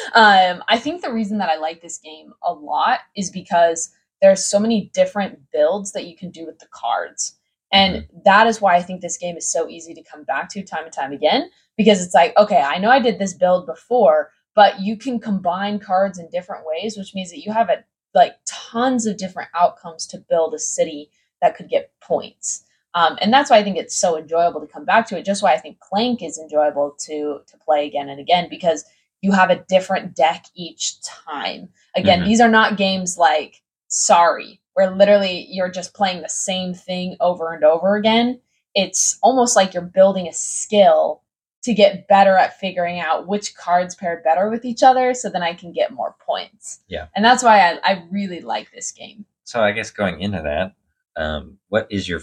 um, 0.14 0.64
I 0.68 0.78
think 0.78 1.02
the 1.02 1.12
reason 1.12 1.38
that 1.38 1.50
I 1.50 1.56
like 1.56 1.80
this 1.80 1.98
game 1.98 2.32
a 2.42 2.52
lot 2.52 3.00
is 3.14 3.30
because 3.30 3.90
there's 4.20 4.44
so 4.44 4.58
many 4.58 4.90
different 4.92 5.38
builds 5.52 5.92
that 5.92 6.06
you 6.06 6.16
can 6.16 6.30
do 6.30 6.44
with 6.44 6.58
the 6.58 6.66
cards. 6.70 7.36
And 7.72 8.06
that 8.24 8.46
is 8.46 8.60
why 8.60 8.74
I 8.74 8.82
think 8.82 9.00
this 9.00 9.16
game 9.16 9.36
is 9.36 9.50
so 9.50 9.68
easy 9.68 9.94
to 9.94 10.02
come 10.02 10.24
back 10.24 10.48
to 10.50 10.62
time 10.62 10.84
and 10.84 10.92
time 10.92 11.12
again 11.12 11.50
because 11.76 12.04
it's 12.04 12.14
like, 12.14 12.36
okay, 12.36 12.60
I 12.60 12.78
know 12.78 12.90
I 12.90 13.00
did 13.00 13.18
this 13.18 13.32
build 13.32 13.66
before, 13.66 14.32
but 14.54 14.80
you 14.80 14.96
can 14.96 15.20
combine 15.20 15.78
cards 15.78 16.18
in 16.18 16.28
different 16.30 16.66
ways, 16.66 16.98
which 16.98 17.14
means 17.14 17.30
that 17.30 17.44
you 17.44 17.52
have 17.52 17.70
a, 17.70 17.84
like 18.12 18.34
tons 18.44 19.06
of 19.06 19.16
different 19.16 19.50
outcomes 19.54 20.06
to 20.08 20.18
build 20.18 20.52
a 20.52 20.58
city 20.58 21.10
that 21.40 21.56
could 21.56 21.68
get 21.68 21.92
points. 22.00 22.64
Um, 22.94 23.16
and 23.20 23.32
that's 23.32 23.50
why 23.50 23.58
I 23.58 23.62
think 23.62 23.76
it's 23.76 23.94
so 23.94 24.18
enjoyable 24.18 24.60
to 24.60 24.66
come 24.66 24.84
back 24.84 25.06
to 25.08 25.18
it. 25.18 25.24
Just 25.24 25.42
why 25.42 25.52
I 25.54 25.58
think 25.58 25.78
Clank 25.80 26.22
is 26.22 26.38
enjoyable 26.38 26.96
to 27.06 27.40
to 27.46 27.56
play 27.58 27.86
again 27.86 28.08
and 28.08 28.18
again 28.20 28.48
because 28.50 28.84
you 29.22 29.32
have 29.32 29.50
a 29.50 29.64
different 29.68 30.16
deck 30.16 30.46
each 30.54 31.00
time. 31.02 31.68
Again, 31.94 32.20
Mhm. 32.20 32.24
these 32.26 32.40
are 32.40 32.48
not 32.48 32.76
games 32.76 33.16
like 33.18 33.62
Sorry, 33.92 34.60
where 34.74 34.88
literally 34.92 35.46
you're 35.50 35.68
just 35.68 35.94
playing 35.94 36.22
the 36.22 36.28
same 36.28 36.72
thing 36.74 37.16
over 37.18 37.52
and 37.52 37.64
over 37.64 37.96
again. 37.96 38.40
It's 38.72 39.18
almost 39.20 39.56
like 39.56 39.74
you're 39.74 39.82
building 39.82 40.28
a 40.28 40.32
skill 40.32 41.22
to 41.62 41.74
get 41.74 42.06
better 42.06 42.36
at 42.36 42.56
figuring 42.60 43.00
out 43.00 43.26
which 43.26 43.56
cards 43.56 43.96
pair 43.96 44.22
better 44.24 44.48
with 44.48 44.64
each 44.64 44.84
other 44.84 45.12
so 45.12 45.28
then 45.28 45.42
I 45.42 45.54
can 45.54 45.72
get 45.72 45.92
more 45.92 46.14
points. 46.24 46.78
Yeah. 46.86 47.08
And 47.16 47.24
that's 47.24 47.42
why 47.42 47.58
I, 47.68 47.80
I 47.82 48.04
really 48.12 48.40
like 48.40 48.70
this 48.70 48.92
game. 48.92 49.26
So 49.42 49.60
I 49.60 49.72
guess 49.72 49.90
going 49.90 50.20
into 50.20 50.40
that, 50.42 50.72
um, 51.16 51.58
what 51.68 51.86
is 51.90 52.08
your 52.08 52.20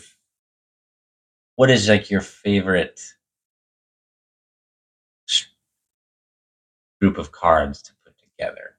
what 1.56 1.70
is 1.70 1.90
like 1.90 2.10
your 2.12 2.22
favorite 2.22 3.02
group 7.02 7.18
of 7.18 7.32
cards 7.32 7.82
to 7.84 7.92
put 8.04 8.14
together? 8.18 8.78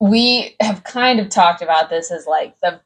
we 0.00 0.56
have 0.60 0.84
kind 0.84 1.18
of 1.20 1.28
talked 1.28 1.62
about 1.62 1.90
this 1.90 2.10
as 2.10 2.26
like 2.26 2.58
the 2.60 2.80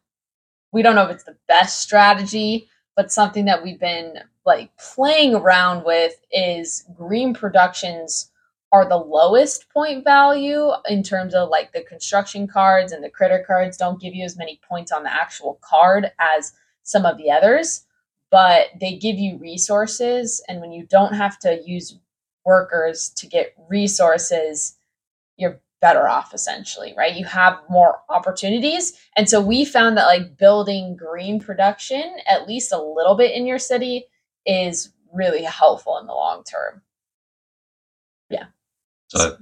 we 0.72 0.82
don't 0.82 0.94
know 0.94 1.04
if 1.04 1.10
it's 1.10 1.24
the 1.24 1.36
best 1.48 1.80
strategy 1.80 2.68
but 2.96 3.12
something 3.12 3.44
that 3.46 3.62
we've 3.62 3.80
been 3.80 4.14
like 4.46 4.70
playing 4.76 5.34
around 5.34 5.84
with 5.84 6.14
is 6.32 6.84
green 6.96 7.34
productions 7.34 8.30
are 8.72 8.88
the 8.88 8.96
lowest 8.96 9.68
point 9.68 10.02
value 10.02 10.70
in 10.88 11.02
terms 11.02 11.34
of 11.34 11.50
like 11.50 11.72
the 11.72 11.82
construction 11.82 12.48
cards 12.48 12.90
and 12.90 13.04
the 13.04 13.10
critter 13.10 13.44
cards 13.46 13.76
don't 13.76 14.00
give 14.00 14.14
you 14.14 14.24
as 14.24 14.36
many 14.36 14.58
points 14.66 14.90
on 14.90 15.02
the 15.02 15.12
actual 15.12 15.58
card 15.60 16.10
as 16.18 16.52
some 16.82 17.04
of 17.04 17.18
the 17.18 17.30
others 17.30 17.84
but 18.32 18.68
they 18.80 18.96
give 18.96 19.18
you 19.18 19.36
resources. 19.36 20.42
And 20.48 20.62
when 20.62 20.72
you 20.72 20.86
don't 20.86 21.12
have 21.12 21.38
to 21.40 21.62
use 21.66 21.98
workers 22.44 23.10
to 23.16 23.26
get 23.28 23.54
resources 23.68 24.76
you're 25.36 25.60
better 25.80 26.08
off 26.08 26.32
essentially 26.32 26.94
right? 26.96 27.14
You 27.14 27.24
have 27.26 27.58
more 27.68 28.00
opportunities. 28.08 28.94
And 29.16 29.28
so 29.28 29.40
we 29.40 29.64
found 29.64 29.96
that 29.96 30.06
like 30.06 30.38
building 30.38 30.96
green 30.96 31.40
production 31.40 32.16
at 32.26 32.48
least 32.48 32.72
a 32.72 32.82
little 32.82 33.16
bit 33.16 33.32
in 33.32 33.46
your 33.46 33.58
city 33.58 34.06
is 34.46 34.92
really 35.12 35.42
helpful 35.44 35.98
in 35.98 36.06
the 36.06 36.14
long 36.14 36.42
term 36.44 36.82
So 39.18 39.36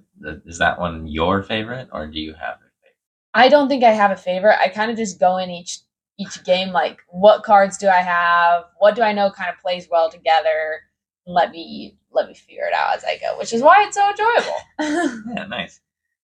is 0.47 0.59
that 0.59 0.79
one 0.79 1.07
your 1.07 1.43
favorite, 1.43 1.89
or 1.93 2.07
do 2.07 2.19
you 2.21 2.35
have 2.35 2.57
a 2.57 2.69
favorite? 2.83 2.97
i 3.35 3.49
don't 3.49 3.69
think 3.69 3.85
i 3.85 3.91
have 3.93 4.11
a 4.11 4.17
favorite 4.17 4.59
i 4.61 4.69
kind 4.69 4.91
of 4.91 4.97
just 4.97 5.21
go 5.21 5.37
in 5.37 5.51
each 5.51 5.79
each 6.19 6.43
game 6.45 6.71
like 6.71 6.99
what 7.09 7.45
cards 7.45 7.79
do 7.79 7.87
i 7.89 8.01
have 8.01 8.65
what 8.81 8.97
do 8.97 9.03
i 9.03 9.13
know 9.13 9.31
kind 9.31 9.49
of 9.49 9.57
plays 9.63 9.87
well 9.89 10.11
together 10.11 10.81
let 11.27 11.53
me 11.53 11.97
let 12.11 12.27
me 12.27 12.35
figure 12.35 12.65
it 12.65 12.75
out 12.75 12.97
as 12.97 13.05
i 13.05 13.17
go 13.19 13.39
which 13.39 13.53
is 13.53 13.63
why 13.63 13.85
it's 13.87 13.97
so 13.97 14.11
enjoyable 14.11 15.23
Yeah, 15.37 15.47
nice. 15.47 15.81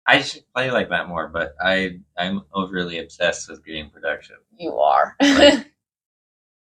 I 0.06 0.20
should 0.20 0.44
play 0.54 0.70
like 0.70 0.88
that 0.90 1.08
more, 1.08 1.28
but 1.28 1.54
I 1.61 2.00
I'm 2.16 2.42
overly 2.52 2.99
obsessed 2.99 3.49
with 3.49 3.64
green 3.64 3.90
production. 3.90 4.37
you 4.58 4.78
are 4.78 5.16
Like, 5.20 5.72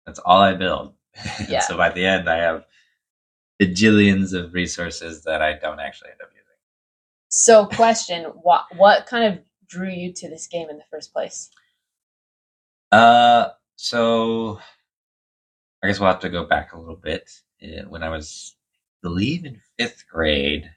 That's 0.07 0.19
all 0.21 0.41
I 0.41 0.55
build. 0.55 0.95
Yeah. 1.49 1.61
so 1.61 1.77
by 1.77 1.91
the 1.91 2.05
end, 2.07 2.29
I 2.29 2.37
have 2.39 2.65
bajillions 3.61 4.33
of 4.33 4.55
resources 4.55 5.25
that 5.25 5.43
I 5.43 5.53
don't 5.55 5.81
actually 5.81 6.11
end 6.11 6.21
up 6.23 6.31
using. 6.33 6.42
So 7.33 7.67
question 7.67 8.25
what 8.43 8.67
what 8.77 9.07
kind 9.07 9.35
of 9.35 9.41
drew 9.69 9.91
you 9.91 10.13
to 10.15 10.31
this 10.31 10.49
game 10.49 10.71
in 10.71 10.79
the 10.79 10.85
first 10.93 11.13
place 11.15 11.51
Uh, 12.93 13.49
so 13.77 14.61
I 15.83 15.89
guess 15.89 16.01
we'll 16.01 16.11
have 16.11 16.21
to 16.21 16.31
go 16.31 16.45
back 16.47 16.73
a 16.73 16.79
little 16.79 16.97
bit. 16.97 17.31
Uh, 17.63 17.89
When 17.89 18.03
I 18.03 18.11
was, 18.11 18.57
I 19.05 19.09
believe, 19.09 19.45
in 19.47 19.61
fifth 19.79 20.05
grade, 20.11 20.71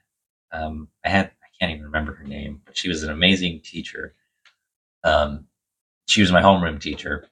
um, 0.52 0.90
I 1.06 1.10
had 1.10 1.28
I 1.28 1.48
can't 1.60 1.72
even 1.74 1.86
remember 1.86 2.16
her 2.16 2.26
name, 2.26 2.62
but 2.66 2.78
she 2.78 2.90
was 2.90 3.04
an 3.04 3.12
amazing 3.12 3.62
teacher. 3.62 4.16
Um, 5.04 5.48
she 6.08 6.22
was 6.22 6.32
my 6.32 6.42
homeroom 6.42 6.82
teacher. 6.82 7.28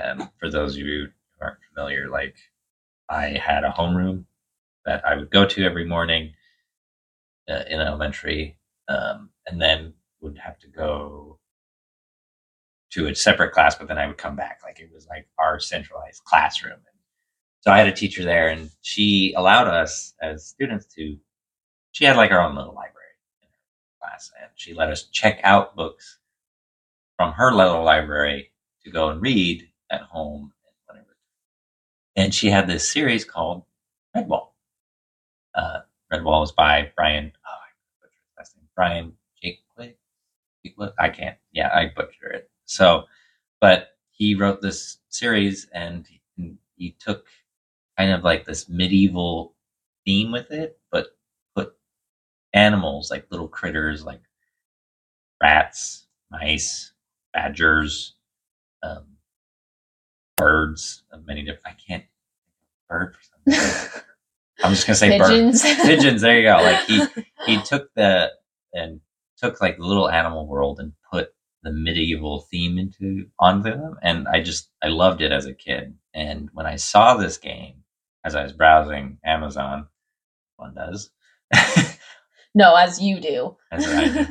Um, 0.00 0.30
for 0.40 0.50
those 0.50 0.74
of 0.74 0.80
you 0.80 0.86
who 0.86 1.06
aren't 1.44 1.58
familiar, 1.74 2.08
like 2.10 2.36
I 3.10 3.30
had 3.30 3.64
a 3.64 3.70
homeroom 3.70 4.24
that 4.86 5.04
I 5.06 5.16
would 5.16 5.30
go 5.30 5.46
to 5.46 5.64
every 5.64 5.86
morning 5.86 6.34
uh, 7.48 7.62
in 7.68 7.80
elementary, 7.80 8.58
um, 8.88 9.30
and 9.46 9.60
then 9.60 9.94
would 10.20 10.38
have 10.38 10.58
to 10.60 10.68
go 10.68 11.38
to 12.90 13.06
a 13.08 13.14
separate 13.14 13.52
class, 13.52 13.74
but 13.74 13.88
then 13.88 13.98
I 13.98 14.06
would 14.06 14.18
come 14.18 14.36
back. 14.36 14.60
Like 14.64 14.80
it 14.80 14.90
was 14.92 15.06
like 15.08 15.28
our 15.38 15.60
centralized 15.60 16.24
classroom. 16.24 16.74
And 16.74 16.98
so 17.60 17.70
I 17.72 17.78
had 17.78 17.88
a 17.88 17.92
teacher 17.92 18.24
there, 18.24 18.48
and 18.48 18.70
she 18.82 19.34
allowed 19.36 19.68
us 19.68 20.14
as 20.22 20.46
students 20.46 20.86
to. 20.94 21.18
She 21.92 22.04
had 22.04 22.16
like 22.16 22.30
our 22.30 22.40
own 22.40 22.54
little 22.54 22.74
library 22.74 23.16
in 23.42 23.48
her 23.48 24.08
class, 24.08 24.30
and 24.40 24.50
she 24.54 24.74
let 24.74 24.90
us 24.90 25.04
check 25.04 25.40
out 25.42 25.76
books 25.76 26.18
from 27.16 27.32
her 27.32 27.52
little 27.52 27.82
library 27.82 28.52
to 28.84 28.90
go 28.90 29.08
and 29.08 29.20
read 29.20 29.68
at 29.90 30.02
home 30.02 30.52
and 30.64 30.74
whatever. 30.86 31.16
And 32.14 32.34
she 32.34 32.50
had 32.50 32.68
this 32.68 32.88
series 32.90 33.24
called 33.24 33.64
Redwall. 34.16 34.48
Uh, 35.54 35.80
Redwall 36.12 36.40
was 36.40 36.52
by 36.52 36.92
Brian. 36.96 37.32
Oh, 37.46 38.08
last 38.38 38.56
name. 38.56 38.68
Brian 38.74 39.12
Jake. 39.42 39.60
I 40.98 41.08
can't. 41.08 41.36
Yeah, 41.52 41.70
I 41.72 41.92
butchered 41.94 42.34
it. 42.34 42.50
So, 42.64 43.04
but 43.60 43.90
he 44.10 44.34
wrote 44.34 44.60
this 44.60 44.98
series 45.08 45.68
and 45.72 46.06
he, 46.36 46.56
he 46.76 46.96
took 46.98 47.26
kind 47.98 48.12
of 48.12 48.24
like 48.24 48.44
this 48.44 48.68
medieval 48.68 49.54
theme 50.04 50.32
with 50.32 50.50
it, 50.50 50.78
but 50.90 51.16
put 51.54 51.74
animals 52.52 53.10
like 53.10 53.26
little 53.30 53.48
critters 53.48 54.04
like 54.04 54.20
rats, 55.42 56.06
mice, 56.30 56.92
badgers, 57.32 58.14
um, 58.82 59.04
birds 60.36 61.04
of 61.12 61.26
many 61.26 61.42
different. 61.42 61.66
I 61.66 61.76
can't 61.88 62.04
bird 62.88 63.14
for 63.14 63.52
some. 63.52 64.02
I'm 64.62 64.72
just 64.72 64.86
gonna 64.86 64.96
say 64.96 65.18
pigeons 65.18 65.62
pigeons. 65.82 66.22
There 66.22 66.38
you 66.38 66.44
go. 66.44 66.56
Like 66.56 66.84
he 66.86 67.04
he 67.46 67.62
took 67.62 67.92
the 67.94 68.30
and 68.72 69.00
took 69.38 69.60
like 69.60 69.76
the 69.76 69.84
little 69.84 70.08
animal 70.08 70.46
world 70.46 70.80
and 70.80 70.92
put 71.12 71.30
the 71.62 71.72
medieval 71.72 72.46
theme 72.50 72.78
into 72.78 73.26
onto 73.38 73.70
them, 73.70 73.96
and 74.02 74.26
I 74.28 74.42
just 74.42 74.70
I 74.82 74.88
loved 74.88 75.20
it 75.20 75.32
as 75.32 75.46
a 75.46 75.54
kid. 75.54 75.94
And 76.14 76.48
when 76.52 76.66
I 76.66 76.76
saw 76.76 77.16
this 77.16 77.36
game 77.36 77.82
as 78.24 78.34
I 78.34 78.42
was 78.42 78.52
browsing 78.52 79.18
Amazon, 79.24 79.88
one 80.56 80.74
does, 80.74 81.10
no 82.54 82.74
as 82.74 83.00
you 83.00 83.20
do 83.20 83.56
as 83.70 83.86
I 83.86 84.08
do, 84.08 84.26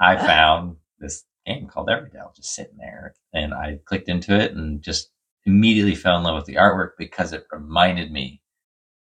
I 0.00 0.16
found 0.16 0.76
this 0.98 1.24
game 1.46 1.66
called 1.66 1.88
Everdell 1.88 2.34
just 2.34 2.54
sitting 2.54 2.78
there, 2.78 3.14
and 3.34 3.52
I 3.52 3.80
clicked 3.84 4.08
into 4.08 4.38
it 4.38 4.52
and 4.52 4.82
just 4.82 5.10
immediately 5.44 5.94
fell 5.94 6.16
in 6.16 6.24
love 6.24 6.36
with 6.36 6.46
the 6.46 6.56
artwork 6.56 6.90
because 6.98 7.32
it 7.32 7.46
reminded 7.52 8.10
me 8.10 8.42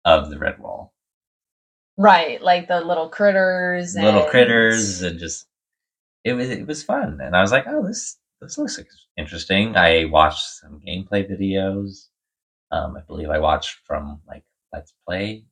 of 0.04 0.30
the 0.30 0.36
Redwall. 0.36 0.90
right 1.96 2.40
like 2.42 2.68
the 2.68 2.80
little 2.80 3.08
critters 3.08 3.94
little 3.96 4.22
and- 4.22 4.30
critters 4.30 5.02
and 5.02 5.18
just 5.18 5.46
it 6.24 6.32
was 6.34 6.50
it 6.50 6.66
was 6.66 6.82
fun. 6.82 7.20
And 7.22 7.34
i 7.36 7.40
was 7.40 7.52
like 7.52 7.64
oh 7.66 7.86
this 7.86 8.18
this 8.40 8.56
looks 8.56 8.78
interesting. 9.16 9.76
I 9.76 10.04
watched 10.04 10.44
some 10.60 10.80
gameplay 10.86 11.28
videos. 11.28 12.08
Um 12.70 12.96
i 12.96 13.00
believe 13.06 13.30
i 13.30 13.38
watched 13.38 13.78
from 13.86 14.20
like 14.28 14.44
let's 14.72 14.94
play. 15.06 15.44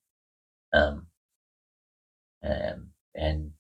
Um 0.73 1.07
and 2.43 2.89
and 3.15 3.51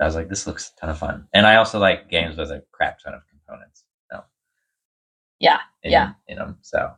i 0.00 0.04
was 0.04 0.14
like 0.14 0.28
this 0.28 0.46
looks 0.46 0.72
a 0.76 0.80
ton 0.80 0.90
of 0.90 0.98
fun. 0.98 1.26
And 1.32 1.46
i 1.46 1.56
also 1.56 1.78
like 1.78 2.08
games 2.08 2.36
with 2.38 2.50
a 2.50 2.62
crap 2.72 2.98
ton 3.00 3.14
of 3.14 3.22
components 3.28 3.84
so. 4.10 4.22
Yeah, 5.40 5.58
yeah. 5.82 6.12
you 6.28 6.36
know, 6.36 6.54
so 6.62 6.92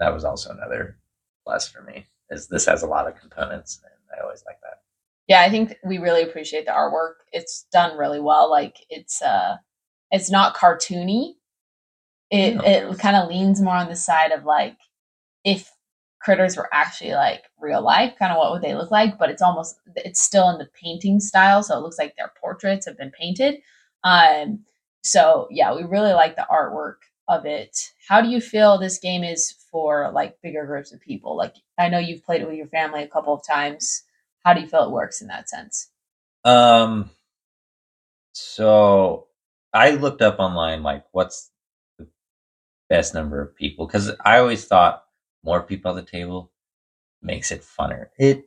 that 0.00 0.12
was 0.12 0.24
also 0.24 0.50
another 0.50 0.98
plus 1.44 1.68
for 1.68 1.82
me 1.82 2.06
is 2.32 2.48
this 2.48 2.66
has 2.66 2.82
a 2.82 2.86
lot 2.86 3.06
of 3.06 3.18
components 3.20 3.80
and 3.84 3.92
i 4.18 4.22
always 4.22 4.42
like 4.46 4.60
that. 4.62 4.80
Yeah 5.28 5.42
i 5.42 5.48
think 5.50 5.76
we 5.84 5.98
really 5.98 6.22
appreciate 6.22 6.64
the 6.66 6.72
artwork. 6.72 7.14
It's 7.32 7.66
done 7.72 7.96
really 7.96 8.20
well 8.20 8.50
like 8.50 8.76
it's 8.90 9.22
uh 9.22 9.56
it's 10.10 10.30
not 10.30 10.56
cartoony. 10.56 11.34
It 12.30 12.56
No. 12.56 12.62
it 12.64 12.98
kind 12.98 13.16
of 13.16 13.28
leans 13.28 13.60
more 13.60 13.76
on 13.76 13.88
the 13.88 13.96
side 13.96 14.32
of 14.32 14.44
like 14.44 14.76
if 15.44 15.70
critters 16.20 16.56
were 16.56 16.68
actually 16.72 17.12
like 17.14 17.42
real 17.60 17.82
life 17.82 18.14
kind 18.18 18.30
of 18.32 18.38
what 18.38 18.52
would 18.52 18.62
they 18.62 18.74
look 18.74 18.90
like? 18.90 19.18
But 19.18 19.30
it's 19.30 19.42
almost 19.42 19.76
it's 19.96 20.22
still 20.22 20.48
in 20.50 20.58
the 20.58 20.68
painting 20.80 21.20
style 21.20 21.62
so 21.62 21.76
it 21.76 21.82
looks 21.82 21.98
like 21.98 22.14
their 22.16 22.32
portraits 22.40 22.86
have 22.86 22.98
been 22.98 23.10
painted. 23.12 23.56
Um 24.04 24.64
so 25.02 25.48
yeah 25.50 25.74
we 25.74 25.82
really 25.84 26.12
like 26.12 26.36
the 26.36 26.46
artwork 26.50 26.96
of 27.28 27.44
it 27.46 27.76
how 28.12 28.20
do 28.20 28.28
you 28.28 28.40
feel 28.42 28.76
this 28.76 28.98
game 28.98 29.24
is 29.24 29.54
for 29.70 30.10
like 30.12 30.36
bigger 30.42 30.66
groups 30.66 30.92
of 30.92 31.00
people 31.00 31.36
like 31.36 31.54
i 31.78 31.88
know 31.88 31.98
you've 31.98 32.24
played 32.24 32.42
it 32.42 32.46
with 32.48 32.56
your 32.56 32.66
family 32.66 33.02
a 33.02 33.08
couple 33.08 33.32
of 33.34 33.46
times 33.46 34.02
how 34.44 34.52
do 34.52 34.60
you 34.60 34.66
feel 34.66 34.84
it 34.84 34.90
works 34.90 35.22
in 35.22 35.28
that 35.28 35.48
sense 35.48 35.88
Um, 36.44 37.08
so 38.32 39.28
I 39.72 39.90
looked 39.92 40.22
up 40.22 40.38
online, 40.38 40.82
like, 40.82 41.04
what's 41.12 41.50
the 41.98 42.06
best 42.88 43.14
number 43.14 43.40
of 43.40 43.54
people? 43.56 43.86
Because 43.86 44.10
I 44.24 44.38
always 44.38 44.64
thought 44.66 45.04
more 45.44 45.62
people 45.62 45.96
at 45.96 46.04
the 46.04 46.10
table 46.10 46.50
makes 47.22 47.50
it 47.50 47.62
funner. 47.62 48.08
It 48.18 48.44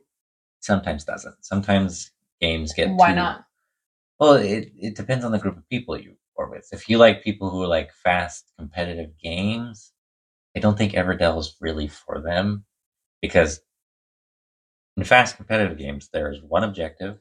sometimes 0.60 1.04
doesn't. 1.04 1.44
Sometimes 1.44 2.10
games 2.40 2.72
get 2.72 2.90
Why 2.90 3.10
too- 3.10 3.16
not? 3.16 3.44
Well, 4.20 4.34
it, 4.34 4.72
it 4.78 4.94
depends 4.94 5.24
on 5.24 5.32
the 5.32 5.38
group 5.38 5.56
of 5.56 5.68
people 5.68 5.98
you 5.98 6.16
are 6.38 6.50
with. 6.50 6.68
If 6.72 6.88
you 6.88 6.98
like 6.98 7.22
people 7.24 7.50
who 7.50 7.66
like 7.66 7.92
fast 7.92 8.52
competitive 8.58 9.18
games, 9.22 9.92
I 10.56 10.60
don't 10.60 10.78
think 10.78 10.92
Everdell 10.92 11.38
is 11.38 11.56
really 11.60 11.88
for 11.88 12.20
them 12.20 12.64
because 13.22 13.60
in 14.96 15.04
fast 15.04 15.36
competitive 15.36 15.78
games, 15.78 16.08
there's 16.12 16.42
one 16.42 16.64
objective, 16.64 17.18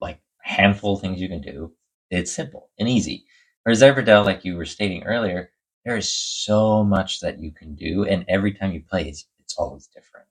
like 0.00 0.20
handful 0.42 0.94
of 0.94 1.00
things 1.00 1.20
you 1.20 1.28
can 1.28 1.40
do. 1.40 1.72
It's 2.10 2.32
simple 2.32 2.70
and 2.78 2.88
easy. 2.88 3.26
Whereas 3.62 3.82
Everdell, 3.82 4.24
like 4.24 4.44
you 4.44 4.56
were 4.56 4.64
stating 4.64 5.04
earlier, 5.04 5.50
there 5.84 5.96
is 5.96 6.12
so 6.12 6.84
much 6.84 7.20
that 7.20 7.38
you 7.40 7.52
can 7.52 7.74
do, 7.74 8.04
and 8.04 8.24
every 8.28 8.52
time 8.52 8.72
you 8.72 8.82
play, 8.82 9.08
it's, 9.08 9.26
it's 9.38 9.56
always 9.56 9.86
different 9.88 10.26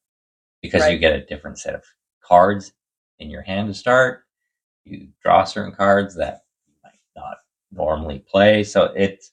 because 0.61 0.89
you 0.89 0.97
get 0.97 1.13
a 1.13 1.25
different 1.25 1.59
set 1.59 1.75
of 1.75 1.83
cards 2.23 2.73
in 3.19 3.29
your 3.29 3.41
hand 3.41 3.67
to 3.69 3.73
start. 3.73 4.23
You 4.85 5.09
draw 5.23 5.43
certain 5.45 5.73
cards 5.73 6.15
that 6.15 6.41
not 7.15 7.37
normally 7.71 8.19
play, 8.19 8.63
so 8.63 8.85
it 8.85 9.25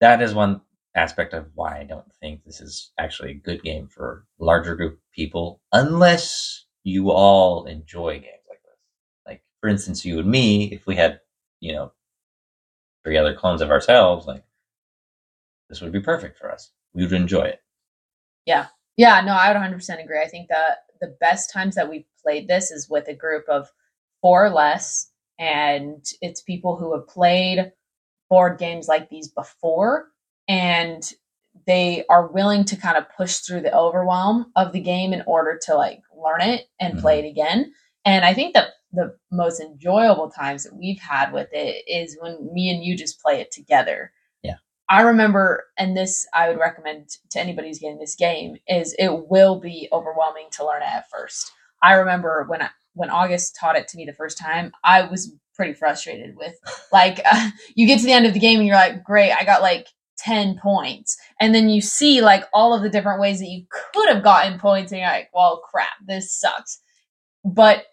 that 0.00 0.22
is 0.22 0.34
one 0.34 0.60
aspect 0.94 1.34
of 1.34 1.46
why 1.54 1.78
I 1.78 1.84
don't 1.84 2.12
think 2.20 2.44
this 2.44 2.60
is 2.60 2.92
actually 2.98 3.32
a 3.32 3.34
good 3.34 3.62
game 3.62 3.86
for 3.88 4.24
larger 4.38 4.74
group 4.74 4.94
of 4.94 5.12
people, 5.12 5.60
unless 5.72 6.64
you 6.84 7.10
all 7.10 7.66
enjoy 7.66 8.14
games 8.14 8.44
like 8.48 8.62
this. 8.62 8.78
Like, 9.26 9.42
for 9.60 9.68
instance, 9.68 10.04
you 10.04 10.18
and 10.18 10.30
me, 10.30 10.72
if 10.72 10.86
we 10.86 10.96
had, 10.96 11.20
you 11.60 11.72
know, 11.72 11.92
three 13.04 13.16
other 13.16 13.34
clones 13.34 13.60
of 13.60 13.70
ourselves, 13.70 14.26
like, 14.26 14.44
this 15.68 15.80
would 15.80 15.92
be 15.92 16.00
perfect 16.00 16.38
for 16.38 16.50
us. 16.50 16.70
We 16.94 17.02
would 17.02 17.12
enjoy 17.12 17.42
it. 17.42 17.60
Yeah. 18.46 18.66
Yeah, 18.96 19.20
no, 19.20 19.32
I 19.32 19.52
would 19.52 19.60
100% 19.60 20.02
agree. 20.02 20.22
I 20.22 20.28
think 20.28 20.48
that 20.48 20.78
the 21.00 21.16
best 21.20 21.52
times 21.52 21.74
that 21.74 21.90
we've 21.90 22.06
played 22.22 22.48
this 22.48 22.70
is 22.70 22.88
with 22.88 23.08
a 23.08 23.14
group 23.14 23.46
of 23.48 23.70
four 24.22 24.46
or 24.46 24.50
less, 24.50 25.10
and 25.38 26.04
it's 26.20 26.42
people 26.42 26.76
who 26.76 26.94
have 26.94 27.06
played 27.06 27.72
board 28.28 28.58
games 28.58 28.88
like 28.88 29.08
these 29.08 29.28
before, 29.28 30.08
and 30.48 31.12
they 31.66 32.04
are 32.08 32.28
willing 32.28 32.64
to 32.64 32.76
kind 32.76 32.96
of 32.96 33.04
push 33.16 33.38
through 33.38 33.60
the 33.60 33.76
overwhelm 33.76 34.52
of 34.56 34.72
the 34.72 34.80
game 34.80 35.12
in 35.12 35.22
order 35.26 35.58
to 35.62 35.74
like 35.74 36.00
learn 36.16 36.40
it 36.40 36.66
and 36.80 36.94
mm-hmm. 36.94 37.02
play 37.02 37.18
it 37.18 37.28
again. 37.28 37.72
And 38.04 38.24
I 38.24 38.34
think 38.34 38.54
that 38.54 38.68
the 38.92 39.16
most 39.30 39.60
enjoyable 39.60 40.30
times 40.30 40.64
that 40.64 40.76
we've 40.76 41.00
had 41.00 41.32
with 41.32 41.48
it 41.52 41.84
is 41.88 42.16
when 42.20 42.52
me 42.52 42.70
and 42.70 42.84
you 42.84 42.96
just 42.96 43.20
play 43.20 43.40
it 43.40 43.50
together. 43.50 44.12
Yeah. 44.42 44.56
I 44.88 45.02
remember, 45.02 45.64
and 45.76 45.96
this 45.96 46.26
I 46.32 46.48
would 46.48 46.58
recommend 46.58 47.08
to 47.30 47.40
anybody 47.40 47.68
who's 47.68 47.78
getting 47.78 47.98
this 47.98 48.14
game, 48.14 48.56
is 48.68 48.94
it 48.98 49.28
will 49.28 49.60
be 49.60 49.88
overwhelming 49.92 50.46
to 50.52 50.66
learn 50.66 50.82
it 50.82 50.88
at 50.88 51.10
first. 51.10 51.50
I 51.82 51.94
remember 51.94 52.44
when 52.48 52.62
I, 52.62 52.70
when 52.96 53.10
August 53.10 53.56
taught 53.60 53.76
it 53.76 53.86
to 53.88 53.96
me 53.96 54.06
the 54.06 54.12
first 54.12 54.38
time, 54.38 54.72
I 54.82 55.02
was 55.02 55.32
pretty 55.54 55.74
frustrated 55.74 56.34
with 56.36 56.54
like 56.92 57.20
uh, 57.24 57.50
you 57.74 57.86
get 57.86 58.00
to 58.00 58.06
the 58.06 58.12
end 58.12 58.26
of 58.26 58.34
the 58.34 58.40
game 58.40 58.58
and 58.58 58.66
you're 58.66 58.76
like, 58.76 59.04
great, 59.04 59.32
I 59.32 59.44
got 59.44 59.62
like 59.62 59.86
10 60.18 60.58
points. 60.62 61.16
And 61.40 61.54
then 61.54 61.68
you 61.68 61.80
see 61.82 62.22
like 62.22 62.44
all 62.54 62.74
of 62.74 62.82
the 62.82 62.88
different 62.88 63.20
ways 63.20 63.38
that 63.40 63.48
you 63.48 63.66
could 63.70 64.08
have 64.08 64.24
gotten 64.24 64.58
points 64.58 64.90
and 64.90 65.00
you're 65.00 65.10
like, 65.10 65.28
well, 65.34 65.62
crap, 65.70 65.92
this 66.06 66.34
sucks. 66.38 66.80
But 67.44 67.84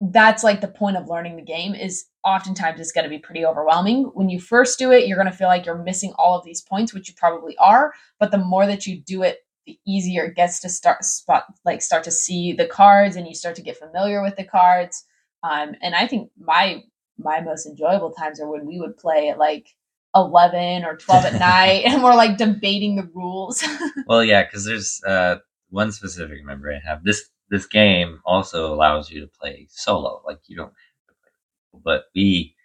that's 0.00 0.42
like 0.42 0.62
the 0.62 0.68
point 0.68 0.96
of 0.96 1.08
learning 1.08 1.36
the 1.36 1.42
game 1.42 1.74
is 1.74 2.06
oftentimes 2.24 2.80
it's 2.80 2.92
going 2.92 3.04
to 3.04 3.10
be 3.10 3.18
pretty 3.18 3.44
overwhelming. 3.44 4.10
When 4.14 4.30
you 4.30 4.40
first 4.40 4.78
do 4.78 4.92
it, 4.92 5.06
you're 5.06 5.18
going 5.18 5.30
to 5.30 5.36
feel 5.36 5.48
like 5.48 5.66
you're 5.66 5.82
missing 5.82 6.14
all 6.16 6.38
of 6.38 6.44
these 6.44 6.62
points, 6.62 6.94
which 6.94 7.08
you 7.08 7.14
probably 7.18 7.56
are. 7.58 7.92
But 8.18 8.30
the 8.30 8.38
more 8.38 8.66
that 8.66 8.86
you 8.86 9.02
do 9.02 9.22
it, 9.22 9.40
the 9.66 9.78
easier 9.86 10.24
it 10.24 10.36
gets 10.36 10.60
to 10.60 10.68
start 10.68 11.04
spot 11.04 11.44
like 11.64 11.82
start 11.82 12.04
to 12.04 12.10
see 12.10 12.52
the 12.52 12.66
cards 12.66 13.16
and 13.16 13.26
you 13.26 13.34
start 13.34 13.56
to 13.56 13.62
get 13.62 13.76
familiar 13.76 14.22
with 14.22 14.36
the 14.36 14.44
cards. 14.44 15.04
Um, 15.42 15.74
and 15.82 15.94
I 15.94 16.06
think 16.06 16.30
my 16.38 16.82
my 17.18 17.40
most 17.40 17.66
enjoyable 17.66 18.12
times 18.12 18.40
are 18.40 18.50
when 18.50 18.66
we 18.66 18.80
would 18.80 18.96
play 18.96 19.28
at 19.28 19.38
like 19.38 19.68
11 20.14 20.84
or 20.84 20.96
12 20.96 21.24
at 21.26 21.34
night 21.40 21.82
and 21.84 22.02
we're 22.02 22.14
like 22.14 22.38
debating 22.38 22.96
the 22.96 23.08
rules. 23.14 23.62
Well, 24.06 24.24
yeah, 24.24 24.42
because 24.42 24.64
there's 24.64 25.00
uh, 25.06 25.36
one 25.68 25.92
specific 25.92 26.44
memory 26.44 26.76
I 26.76 26.88
have. 26.88 27.04
This 27.04 27.28
this 27.48 27.66
game 27.66 28.20
also 28.24 28.72
allows 28.74 29.10
you 29.10 29.20
to 29.20 29.26
play 29.28 29.66
solo. 29.70 30.22
Like 30.26 30.40
you 30.46 30.56
don't 30.56 30.66
have 30.66 31.06
to 31.08 31.14
play, 31.22 31.80
but 31.84 32.04
we 32.14 32.56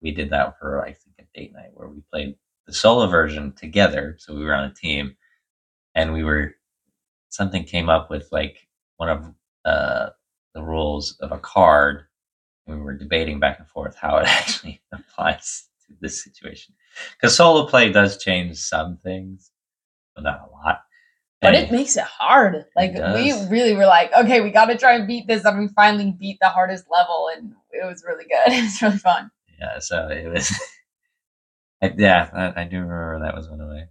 we 0.00 0.12
did 0.12 0.30
that 0.30 0.58
for 0.58 0.82
I 0.82 0.92
think 0.92 1.16
a 1.18 1.38
date 1.38 1.52
night 1.52 1.70
where 1.74 1.88
we 1.88 2.00
played 2.10 2.36
the 2.66 2.72
solo 2.72 3.06
version 3.06 3.52
together. 3.52 4.16
So 4.18 4.34
we 4.34 4.44
were 4.44 4.54
on 4.54 4.70
a 4.70 4.74
team, 4.74 5.16
and 5.98 6.12
we 6.12 6.22
were 6.22 6.54
something 7.28 7.64
came 7.64 7.88
up 7.88 8.08
with 8.08 8.28
like 8.30 8.68
one 8.98 9.08
of 9.08 9.34
uh, 9.64 10.10
the 10.54 10.62
rules 10.62 11.16
of 11.20 11.32
a 11.32 11.38
card, 11.38 12.04
and 12.66 12.76
we 12.78 12.82
were 12.82 12.96
debating 12.96 13.40
back 13.40 13.58
and 13.58 13.68
forth 13.68 13.96
how 13.96 14.18
it 14.18 14.28
actually 14.40 14.80
applies 14.92 15.66
to 15.86 15.94
this 16.00 16.22
situation. 16.22 16.74
Because 17.16 17.36
solo 17.36 17.66
play 17.66 17.90
does 17.90 18.22
change 18.22 18.56
some 18.58 18.98
things, 19.02 19.50
but 20.14 20.22
not 20.22 20.48
a 20.48 20.52
lot. 20.52 20.82
but 21.42 21.56
And- 21.56 21.64
it 21.66 21.72
makes 21.72 21.96
it 21.96 22.04
hard. 22.04 22.64
Like 22.76 22.94
we 22.94 23.32
really 23.48 23.74
were 23.74 23.86
like, 23.86 24.12
okay, 24.12 24.40
we 24.40 24.52
got 24.52 24.66
to 24.66 24.78
try 24.78 24.94
and 24.94 25.06
beat 25.08 25.26
this, 25.26 25.44
and 25.44 25.58
we 25.58 25.66
finally 25.74 26.12
beat 26.12 26.38
the 26.40 26.48
hardest 26.48 26.84
level, 26.90 27.28
and 27.36 27.52
it 27.72 27.84
was 27.84 28.04
really 28.06 28.24
good. 28.24 28.52
It 28.52 28.62
was 28.62 28.80
really 28.82 28.98
fun. 28.98 29.32
yeah, 29.58 29.80
so 29.80 30.08
it 30.08 30.28
was. 30.32 30.48
I, 31.82 31.92
yeah, 31.98 32.30
I, 32.32 32.62
I 32.62 32.64
do 32.64 32.76
remember 32.76 33.18
that 33.24 33.34
was 33.34 33.48
one 33.50 33.60
of 33.60 33.68
my 33.68 33.84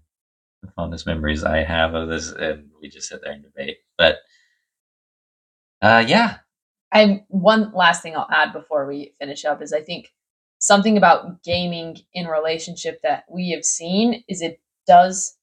fondest 0.76 1.06
memories 1.06 1.44
I 1.44 1.64
have 1.64 1.94
of 1.94 2.10
this, 2.10 2.32
and 2.32 2.70
we 2.82 2.90
just 2.90 3.10
sit 3.10 3.22
there 3.24 3.34
and 3.34 3.44
debate. 3.44 3.78
But 3.98 4.18
uh, 5.82 6.04
yeah, 6.08 6.38
And 6.92 7.22
one 7.28 7.72
last 7.74 8.02
thing 8.02 8.16
I'll 8.16 8.28
add 8.32 8.54
before 8.54 8.88
we 8.88 9.14
finish 9.20 9.46
up 9.46 9.62
is 9.62 9.74
I 9.74 9.82
think 9.82 10.08
something 10.60 10.98
about 10.98 11.44
gaming 11.44 11.98
in 12.14 12.28
relationship 12.28 13.00
that 13.04 13.26
we 13.30 13.52
have 13.52 13.64
seen 13.64 14.24
is 14.28 14.42
it 14.42 14.60
does. 14.88 15.38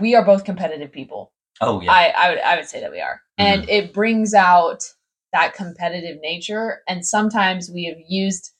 We 0.00 0.14
are 0.14 0.24
both 0.24 0.44
competitive 0.44 0.92
people. 0.92 1.32
oh 1.60 1.80
yeah, 1.80 1.92
I, 1.92 2.08
I 2.16 2.28
would 2.30 2.38
I 2.38 2.56
would 2.56 2.68
say 2.68 2.80
that 2.80 2.90
we 2.92 3.00
are. 3.00 3.20
And 3.38 3.68
it 3.68 3.92
brings 3.92 4.34
out 4.34 4.84
that 5.32 5.54
competitive 5.54 6.20
nature. 6.20 6.82
And 6.86 7.04
sometimes 7.04 7.70
we 7.70 7.84
have 7.86 7.96
used 8.08 8.52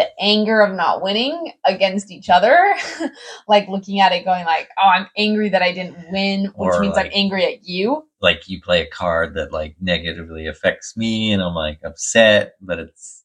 the 0.00 0.08
anger 0.18 0.62
of 0.62 0.74
not 0.74 1.02
winning 1.02 1.52
against 1.66 2.10
each 2.10 2.30
other. 2.30 2.74
like 3.48 3.68
looking 3.68 4.00
at 4.00 4.12
it 4.12 4.24
going 4.24 4.46
like, 4.46 4.70
oh, 4.82 4.88
I'm 4.88 5.06
angry 5.18 5.50
that 5.50 5.60
I 5.60 5.72
didn't 5.72 6.10
win, 6.10 6.46
which 6.56 6.74
Or 6.74 6.80
means 6.80 6.96
I'm 6.96 7.10
angry 7.12 7.44
at 7.44 7.66
you. 7.68 8.08
like 8.22 8.48
you 8.48 8.62
play 8.62 8.80
a 8.80 8.88
card 8.88 9.34
that 9.34 9.52
like 9.52 9.76
negatively 9.78 10.46
affects 10.46 10.96
me, 10.96 11.32
and 11.32 11.42
I'm 11.42 11.54
like 11.54 11.80
upset, 11.84 12.54
but 12.62 12.78
it's 12.78 13.24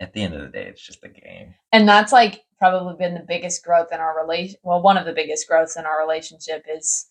at 0.00 0.14
the 0.14 0.22
end 0.22 0.34
of 0.34 0.40
the 0.40 0.48
day, 0.48 0.66
it's 0.68 0.84
just 0.84 1.04
a 1.04 1.08
game. 1.08 1.54
And 1.70 1.86
that's 1.86 2.12
like 2.12 2.44
probably 2.58 2.94
been 2.96 3.12
the 3.12 3.24
biggest 3.28 3.62
growth 3.62 3.88
in 3.92 4.00
our 4.00 4.18
relation 4.18 4.58
well, 4.62 4.80
one 4.80 4.96
of 4.96 5.04
the 5.04 5.12
biggest 5.12 5.46
growths 5.46 5.76
in 5.76 5.84
our 5.84 6.00
relationship 6.00 6.64
is 6.66 7.10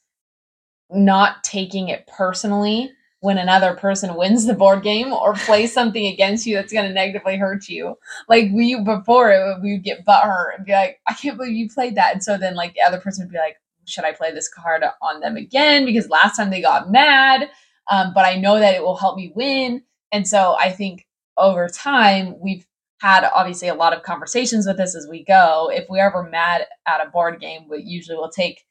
not 0.89 1.44
taking 1.44 1.89
it 1.89 2.08
personally 2.08 2.91
when 3.25 3.39
another 3.39 3.73
person 3.73 4.15
wins 4.15 4.45
the 4.45 4.53
board 4.53 4.83
game 4.83 5.11
or 5.11 5.33
plays 5.33 5.73
something 5.73 6.05
against 6.05 6.45
you 6.45 6.55
that's 6.55 6.71
going 6.71 6.88
to 6.88 6.93
negatively 6.93 7.38
hurt 7.38 7.67
you. 7.67 7.97
Like 8.29 8.51
we 8.53 8.79
before 8.79 9.31
it, 9.31 9.61
we 9.63 9.73
would 9.73 9.83
get 9.83 10.05
butthurt 10.05 10.55
and 10.55 10.63
be 10.63 10.73
like, 10.73 10.99
"I 11.07 11.13
can't 11.15 11.35
believe 11.35 11.57
you 11.57 11.67
played 11.67 11.95
that," 11.95 12.13
and 12.13 12.23
so 12.23 12.38
then 12.38 12.53
like 12.53 12.75
the 12.75 12.81
other 12.81 12.99
person 12.99 13.25
would 13.25 13.31
be 13.31 13.39
like, 13.39 13.57
"Should 13.85 14.05
I 14.05 14.11
play 14.11 14.31
this 14.31 14.47
card 14.47 14.83
on 15.01 15.21
them 15.21 15.38
again 15.38 15.85
because 15.85 16.07
last 16.07 16.38
time 16.38 16.51
they 16.51 16.61
got 16.61 16.91
mad?" 16.91 17.49
Um, 17.89 18.11
but 18.13 18.27
I 18.27 18.35
know 18.35 18.59
that 18.59 18.75
it 18.75 18.83
will 18.83 18.95
help 18.95 19.17
me 19.17 19.31
win, 19.35 19.81
and 20.11 20.27
so 20.27 20.55
I 20.59 20.71
think 20.71 21.07
over 21.35 21.67
time 21.67 22.35
we've 22.39 22.67
had 23.01 23.23
obviously 23.33 23.69
a 23.69 23.73
lot 23.73 23.93
of 23.93 24.03
conversations 24.03 24.67
with 24.67 24.77
this 24.77 24.95
as 24.95 25.07
we 25.09 25.23
go. 25.23 25.71
If 25.73 25.89
we're 25.89 26.05
ever 26.05 26.29
mad 26.29 26.67
at 26.85 27.05
a 27.05 27.09
board 27.09 27.39
game, 27.39 27.67
we 27.67 27.81
usually 27.81 28.17
will 28.17 28.29
take 28.29 28.63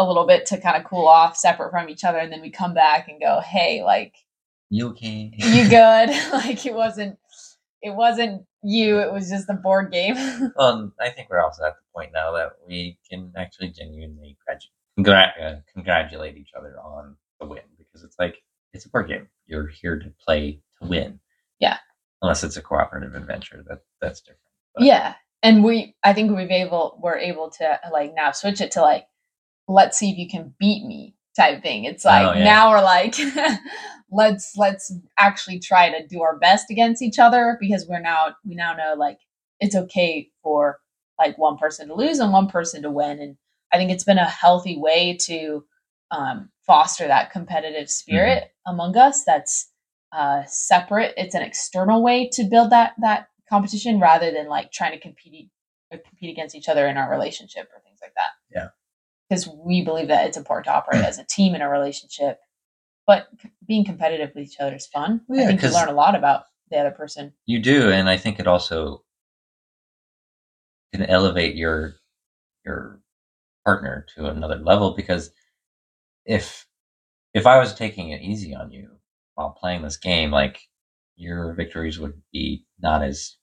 a 0.00 0.06
little 0.06 0.26
bit 0.26 0.46
to 0.46 0.60
kind 0.60 0.76
of 0.76 0.88
cool 0.88 1.06
off 1.06 1.36
separate 1.36 1.70
from 1.70 1.88
each 1.88 2.04
other 2.04 2.18
and 2.18 2.32
then 2.32 2.40
we 2.40 2.50
come 2.50 2.74
back 2.74 3.08
and 3.08 3.20
go, 3.20 3.40
"Hey, 3.40 3.82
like 3.84 4.14
You 4.70 4.88
okay? 4.90 5.32
you 5.36 5.68
good?" 5.68 6.10
like 6.32 6.64
it 6.66 6.74
wasn't 6.74 7.18
it 7.82 7.94
wasn't 7.94 8.44
you, 8.62 8.98
it 8.98 9.12
was 9.12 9.30
just 9.30 9.46
the 9.46 9.54
board 9.54 9.90
game. 9.92 10.14
Well, 10.56 10.92
I 11.00 11.10
think 11.10 11.30
we're 11.30 11.42
also 11.42 11.64
at 11.64 11.76
the 11.76 11.82
point 11.94 12.12
now 12.12 12.32
that 12.32 12.52
we 12.66 12.98
can 13.08 13.32
actually 13.36 13.70
genuinely 13.70 14.36
uh, 15.06 15.54
congratulate 15.72 16.36
each 16.36 16.50
other 16.56 16.76
on 16.78 17.16
the 17.40 17.46
win 17.46 17.62
because 17.78 18.04
it's 18.04 18.16
like 18.18 18.42
it's 18.72 18.84
a 18.84 18.90
board 18.90 19.08
game. 19.08 19.28
You're 19.46 19.66
here 19.66 19.98
to 19.98 20.12
play 20.24 20.60
to 20.80 20.88
win. 20.88 21.20
Yeah. 21.58 21.78
Unless 22.22 22.44
it's 22.44 22.56
a 22.56 22.62
cooperative 22.62 23.14
adventure, 23.14 23.64
that 23.68 23.80
that's 24.00 24.20
different. 24.20 24.40
But- 24.74 24.84
yeah. 24.84 25.14
And 25.42 25.64
we 25.64 25.96
I 26.04 26.12
think 26.12 26.36
we've 26.36 26.50
able 26.50 26.98
we're 27.02 27.16
able 27.16 27.50
to 27.50 27.80
like 27.90 28.12
now 28.14 28.32
switch 28.32 28.60
it 28.60 28.72
to 28.72 28.82
like 28.82 29.06
let's 29.72 29.98
see 29.98 30.10
if 30.10 30.18
you 30.18 30.28
can 30.28 30.54
beat 30.58 30.84
me 30.84 31.14
type 31.36 31.62
thing. 31.62 31.84
It's 31.84 32.04
like 32.04 32.26
Oh, 32.26 32.38
yeah. 32.38 32.44
now 32.44 32.70
we're 32.70 32.82
like 32.82 33.14
let's 34.10 34.56
let's 34.56 34.92
actually 35.18 35.58
try 35.60 35.90
to 35.90 36.06
do 36.06 36.22
our 36.22 36.38
best 36.38 36.70
against 36.70 37.02
each 37.02 37.18
other 37.18 37.56
because 37.60 37.86
we're 37.88 38.00
now 38.00 38.34
we 38.44 38.54
now 38.54 38.74
know 38.74 38.94
like 38.96 39.18
it's 39.60 39.76
okay 39.76 40.28
for 40.42 40.78
like 41.18 41.38
one 41.38 41.56
person 41.58 41.88
to 41.88 41.94
lose 41.94 42.18
and 42.18 42.32
one 42.32 42.48
person 42.48 42.82
to 42.82 42.90
win 42.90 43.20
and 43.20 43.36
I 43.72 43.76
think 43.76 43.90
it's 43.90 44.04
been 44.04 44.18
a 44.18 44.24
healthy 44.28 44.76
way 44.76 45.16
to 45.22 45.64
um, 46.10 46.50
foster 46.66 47.06
that 47.06 47.30
competitive 47.30 47.88
spirit 47.88 48.50
among 48.66 48.96
us 48.96 49.22
that's 49.24 49.70
uh, 50.12 50.42
separate. 50.46 51.14
It's 51.16 51.36
an 51.36 51.42
external 51.42 52.02
way 52.02 52.28
to 52.32 52.44
build 52.44 52.70
that 52.70 52.94
that 53.00 53.28
competition 53.48 54.00
rather 54.00 54.32
than 54.32 54.48
like 54.48 54.72
trying 54.72 54.92
to 54.92 54.98
compete 54.98 55.48
compete 55.92 56.30
against 56.30 56.56
each 56.56 56.68
other 56.68 56.88
in 56.88 56.96
our 56.96 57.08
relationship 57.10 57.68
or 57.72 57.80
things 57.82 57.98
like 58.02 58.14
that. 58.16 58.30
Yeah. 58.52 58.68
Because 59.30 59.48
we 59.48 59.82
believe 59.82 60.08
that 60.08 60.26
it's 60.26 60.36
important 60.36 60.66
to 60.66 60.74
operate 60.74 61.04
as 61.04 61.18
a 61.20 61.24
team 61.24 61.54
in 61.54 61.62
a 61.62 61.70
relationship, 61.70 62.40
but 63.06 63.28
c- 63.40 63.50
being 63.66 63.84
competitive 63.84 64.32
with 64.34 64.44
each 64.44 64.58
other 64.60 64.74
is 64.74 64.88
fun. 64.88 65.22
Yeah, 65.30 65.44
I 65.44 65.46
think 65.46 65.62
you 65.62 65.70
learn 65.70 65.88
a 65.88 65.92
lot 65.92 66.16
about 66.16 66.46
the 66.70 66.78
other 66.78 66.90
person. 66.90 67.32
You 67.46 67.60
do, 67.60 67.90
and 67.90 68.08
I 68.08 68.16
think 68.16 68.40
it 68.40 68.48
also 68.48 69.04
can 70.92 71.04
elevate 71.04 71.56
your 71.56 71.94
your 72.64 73.00
partner 73.64 74.06
to 74.16 74.26
another 74.26 74.56
level 74.56 74.94
because 74.94 75.30
if 76.26 76.66
if 77.34 77.46
I 77.46 77.58
was 77.58 77.74
taking 77.74 78.10
it 78.10 78.22
easy 78.22 78.54
on 78.54 78.72
you 78.72 78.90
while 79.34 79.50
playing 79.50 79.82
this 79.82 79.98
game, 79.98 80.30
like 80.30 80.60
your 81.16 81.54
victories 81.54 82.00
would 82.00 82.22
be 82.32 82.66
not 82.80 83.02
as 83.02 83.36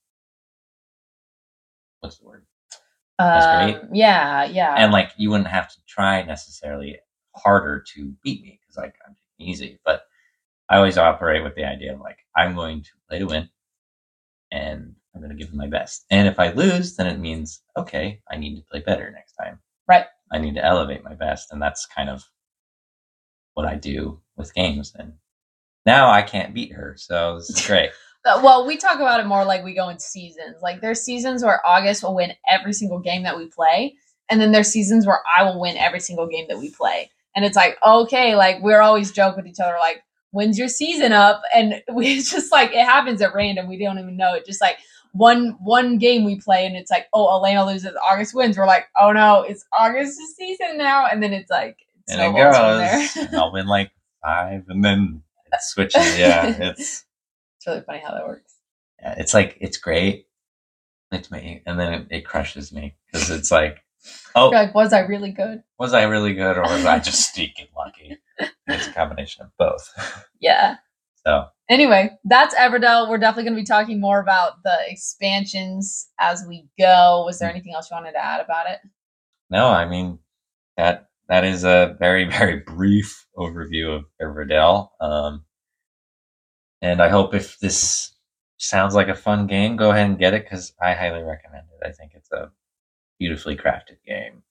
what's 1.99 2.17
the 2.17 2.25
word? 2.25 2.46
That's 3.17 3.81
Um, 3.83 3.89
yeah, 3.93 4.45
yeah. 4.45 4.75
and 4.77 4.91
like 4.91 5.11
you 5.17 5.29
wouldn't 5.29 5.49
have 5.49 5.69
to 5.69 5.77
try 5.87 6.21
necessarily 6.23 6.99
harder 7.35 7.83
to 7.93 8.13
beat 8.23 8.41
me 8.43 8.59
because 8.61 8.77
like 8.77 8.95
I'm 9.07 9.15
easy. 9.39 9.79
But 9.85 10.03
I 10.69 10.77
always 10.77 10.97
operate 10.97 11.43
with 11.43 11.55
the 11.55 11.65
idea 11.65 11.93
of 11.93 11.99
like 12.01 12.19
I'm 12.35 12.55
going 12.55 12.83
to 12.83 12.89
play 13.09 13.19
to 13.19 13.25
win, 13.25 13.49
and 14.51 14.95
I'm 15.15 15.21
going 15.21 15.35
to 15.35 15.37
give 15.37 15.49
it 15.53 15.55
my 15.57 15.67
best. 15.67 16.05
And 16.11 16.27
if 16.27 16.39
I 16.39 16.51
lose, 16.51 16.95
then 16.95 17.07
it 17.07 17.19
means 17.19 17.61
okay, 17.75 18.21
I 18.31 18.37
need 18.37 18.55
to 18.55 18.63
play 18.69 18.81
better 18.81 19.11
next 19.11 19.33
time. 19.33 19.59
Right. 19.87 20.05
I 20.31 20.39
need 20.39 20.55
to 20.55 20.65
elevate 20.65 21.03
my 21.03 21.13
best, 21.15 21.51
and 21.51 21.61
that's 21.61 21.85
kind 21.85 22.09
of 22.09 22.23
what 23.53 23.65
I 23.65 23.75
do 23.75 24.21
with 24.35 24.53
games. 24.53 24.93
And 24.97 25.13
now 25.85 26.09
I 26.11 26.21
can't 26.21 26.53
beat 26.53 26.73
her, 26.73 26.95
so 26.97 27.37
this 27.37 27.49
is 27.49 27.65
great. 27.67 27.91
Well, 28.43 28.65
we 28.65 28.77
talk 28.77 28.97
about 28.97 29.19
it 29.19 29.25
more 29.25 29.45
like 29.45 29.63
we 29.63 29.73
go 29.73 29.89
in 29.89 29.99
seasons. 29.99 30.57
Like 30.61 30.81
there's 30.81 31.01
seasons 31.01 31.43
where 31.43 31.65
August 31.65 32.03
will 32.03 32.15
win 32.15 32.33
every 32.49 32.73
single 32.73 32.99
game 32.99 33.23
that 33.23 33.37
we 33.37 33.47
play, 33.47 33.95
and 34.29 34.41
then 34.41 34.51
there's 34.51 34.69
seasons 34.69 35.05
where 35.05 35.21
I 35.37 35.43
will 35.43 35.59
win 35.59 35.77
every 35.77 35.99
single 35.99 36.27
game 36.27 36.45
that 36.49 36.57
we 36.57 36.69
play. 36.69 37.11
And 37.35 37.45
it's 37.45 37.55
like, 37.55 37.77
okay, 37.85 38.35
like 38.35 38.61
we're 38.61 38.81
always 38.81 39.11
joke 39.11 39.35
with 39.35 39.45
each 39.45 39.59
other, 39.59 39.77
like, 39.79 40.03
when's 40.31 40.57
your 40.57 40.67
season 40.67 41.13
up? 41.13 41.41
And 41.53 41.81
we 41.93 42.17
it's 42.17 42.31
just 42.31 42.51
like 42.51 42.71
it 42.71 42.85
happens 42.85 43.21
at 43.21 43.33
random. 43.33 43.67
We 43.67 43.77
don't 43.77 43.99
even 43.99 44.17
know 44.17 44.33
it. 44.33 44.45
Just 44.45 44.61
like 44.61 44.77
one 45.13 45.57
one 45.59 45.97
game 45.97 46.23
we 46.25 46.39
play, 46.39 46.65
and 46.65 46.75
it's 46.75 46.91
like, 46.91 47.07
oh, 47.13 47.37
Elena 47.37 47.65
loses, 47.65 47.95
August 48.03 48.35
wins. 48.35 48.57
We're 48.57 48.67
like, 48.67 48.87
oh 48.99 49.11
no, 49.11 49.41
it's 49.41 49.65
August's 49.77 50.35
season 50.35 50.77
now, 50.77 51.07
and 51.07 51.21
then 51.21 51.33
it's 51.33 51.49
like, 51.49 51.77
and 52.09 52.21
it 52.21 52.35
goes. 52.35 53.17
and 53.17 53.35
I'll 53.35 53.51
win 53.51 53.67
like 53.67 53.91
five, 54.23 54.65
and 54.67 54.83
then 54.83 55.23
it 55.51 55.61
switches. 55.61 56.17
Yeah, 56.17 56.55
it's. 56.59 57.05
Really 57.67 57.81
funny 57.81 57.99
how 57.99 58.11
that 58.13 58.25
works. 58.25 58.55
Yeah, 59.01 59.15
it's 59.17 59.33
like 59.33 59.57
it's 59.61 59.77
great. 59.77 60.27
It's 61.11 61.31
me, 61.31 61.61
and 61.65 61.79
then 61.79 61.93
it, 61.93 62.07
it 62.09 62.25
crushes 62.25 62.73
me 62.73 62.95
because 63.11 63.29
it's 63.29 63.51
like, 63.51 63.77
oh, 64.35 64.51
You're 64.51 64.61
like, 64.63 64.75
was 64.75 64.91
I 64.93 64.99
really 65.01 65.31
good? 65.31 65.63
was 65.79 65.93
I 65.93 66.03
really 66.03 66.33
good 66.33 66.57
or 66.57 66.63
was 66.63 66.85
I 66.85 66.99
just 66.99 67.33
sneaking 67.33 67.67
lucky? 67.75 68.17
It's 68.67 68.87
a 68.87 68.91
combination 68.93 69.43
of 69.45 69.51
both. 69.57 69.89
Yeah. 70.39 70.75
So 71.25 71.47
anyway, 71.67 72.11
that's 72.23 72.53
Everdell. 72.55 73.09
We're 73.09 73.17
definitely 73.17 73.43
going 73.45 73.55
to 73.55 73.61
be 73.61 73.65
talking 73.65 73.99
more 73.99 74.19
about 74.21 74.63
the 74.63 74.77
expansions 74.87 76.07
as 76.19 76.45
we 76.47 76.67
go. 76.79 77.23
Was 77.25 77.39
there 77.39 77.49
anything 77.49 77.73
else 77.73 77.89
you 77.89 77.95
wanted 77.95 78.11
to 78.13 78.23
add 78.23 78.39
about 78.39 78.69
it? 78.69 78.79
no, 79.49 79.67
I 79.67 79.87
mean 79.87 80.19
that 80.77 81.09
that 81.29 81.43
is 81.43 81.63
a 81.63 81.95
very 81.99 82.25
very 82.29 82.57
brief 82.59 83.25
overview 83.37 83.95
of 83.97 84.05
Everdell. 84.21 84.89
Um, 85.01 85.43
and 86.81 87.01
I 87.01 87.09
hope 87.09 87.33
if 87.33 87.59
this 87.59 88.13
sounds 88.57 88.95
like 88.95 89.07
a 89.07 89.15
fun 89.15 89.47
game, 89.47 89.75
go 89.75 89.91
ahead 89.91 90.07
and 90.07 90.19
get 90.19 90.33
it 90.33 90.43
because 90.43 90.73
I 90.81 90.93
highly 90.93 91.23
recommend 91.23 91.67
it. 91.79 91.87
I 91.87 91.91
think 91.91 92.11
it's 92.15 92.31
a 92.31 92.51
beautifully 93.19 93.55
crafted 93.55 93.97
game, 94.05 94.43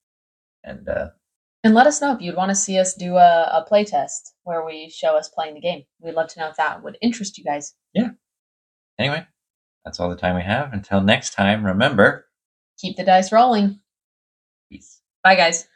and 0.65 0.89
uh, 0.89 1.09
And 1.65 1.75
let 1.75 1.87
us 1.87 2.01
know 2.01 2.13
if 2.13 2.21
you'd 2.21 2.37
want 2.37 2.51
to 2.51 2.55
see 2.55 2.79
us 2.79 2.95
do 2.95 3.17
a, 3.17 3.51
a 3.53 3.65
play 3.67 3.85
test 3.85 4.35
where 4.45 4.65
we 4.65 4.89
show 4.91 5.17
us 5.17 5.29
playing 5.29 5.55
the 5.55 5.61
game. 5.61 5.85
We'd 6.01 6.15
love 6.15 6.29
to 6.29 6.41
know 6.41 6.49
if 6.49 6.57
that 6.57 6.83
would 6.83 6.99
interest 7.01 7.39
you 7.39 7.45
guys. 7.45 7.75
Yeah. 7.95 8.11
Anyway, 8.99 9.27
that's 9.85 10.01
all 10.01 10.09
the 10.09 10.17
time 10.17 10.37
we 10.37 10.43
have. 10.43 10.73
Until 10.73 11.01
next 11.01 11.35
time, 11.35 11.65
remember. 11.65 12.27
Keep 12.79 12.97
the 12.97 13.05
dice 13.05 13.33
rolling. 13.33 13.81
Peace. 14.71 15.01
Bye, 15.23 15.35
guys. 15.37 15.67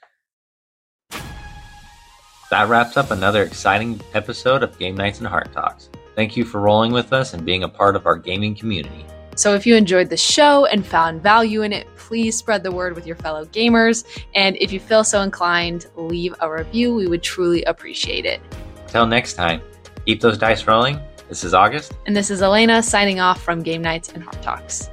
That 2.51 2.69
wraps 2.69 2.97
up 2.97 3.11
another 3.13 3.43
exciting 3.45 4.01
episode 4.15 4.63
of 4.65 4.77
Game 4.79 4.97
Nights 4.97 5.19
and 5.19 5.29
Heart 5.29 5.53
Talks. 5.53 5.89
Thank 6.21 6.37
you 6.37 6.45
for 6.45 6.61
rolling 6.61 6.93
with 6.93 7.15
us 7.15 7.33
and 7.33 7.47
being 7.47 7.63
a 7.63 7.69
part 7.71 7.97
of 7.97 8.05
our 8.05 8.15
gaming 8.15 8.55
community. 8.55 9.07
So, 9.37 9.55
if 9.55 9.67
you 9.67 9.75
enjoyed 9.75 10.11
the 10.11 10.19
show 10.19 10.67
and 10.67 10.85
found 10.85 11.23
value 11.23 11.63
in 11.63 11.73
it, 11.73 11.87
please 11.97 12.37
spread 12.37 12.63
the 12.63 12.71
word 12.71 12.95
with 12.95 13.07
your 13.07 13.17
fellow 13.17 13.47
gamers. 13.47 14.05
And 14.35 14.55
if 14.59 14.71
you 14.71 14.81
feel 14.81 15.03
so 15.03 15.23
inclined, 15.23 15.87
leave 15.97 16.35
a 16.43 16.53
review. 16.53 16.95
We 16.95 17.07
would 17.07 17.23
truly 17.23 17.65
appreciate 17.65 18.27
it. 18.27 18.43
Until 18.83 19.07
next 19.07 19.33
time, 19.33 19.63
keep 20.05 20.21
those 20.21 20.37
dice 20.37 20.67
rolling. 20.67 21.01
This 21.31 21.43
is 21.43 21.55
August. 21.55 21.95
And 22.05 22.15
this 22.15 22.31
is 22.31 22.43
Elena 22.43 22.83
signing 22.83 23.19
off 23.19 23.43
from 23.43 23.63
Game 23.63 23.81
Nights 23.81 24.11
and 24.11 24.23
Heart 24.23 24.43
Talks. 24.43 24.91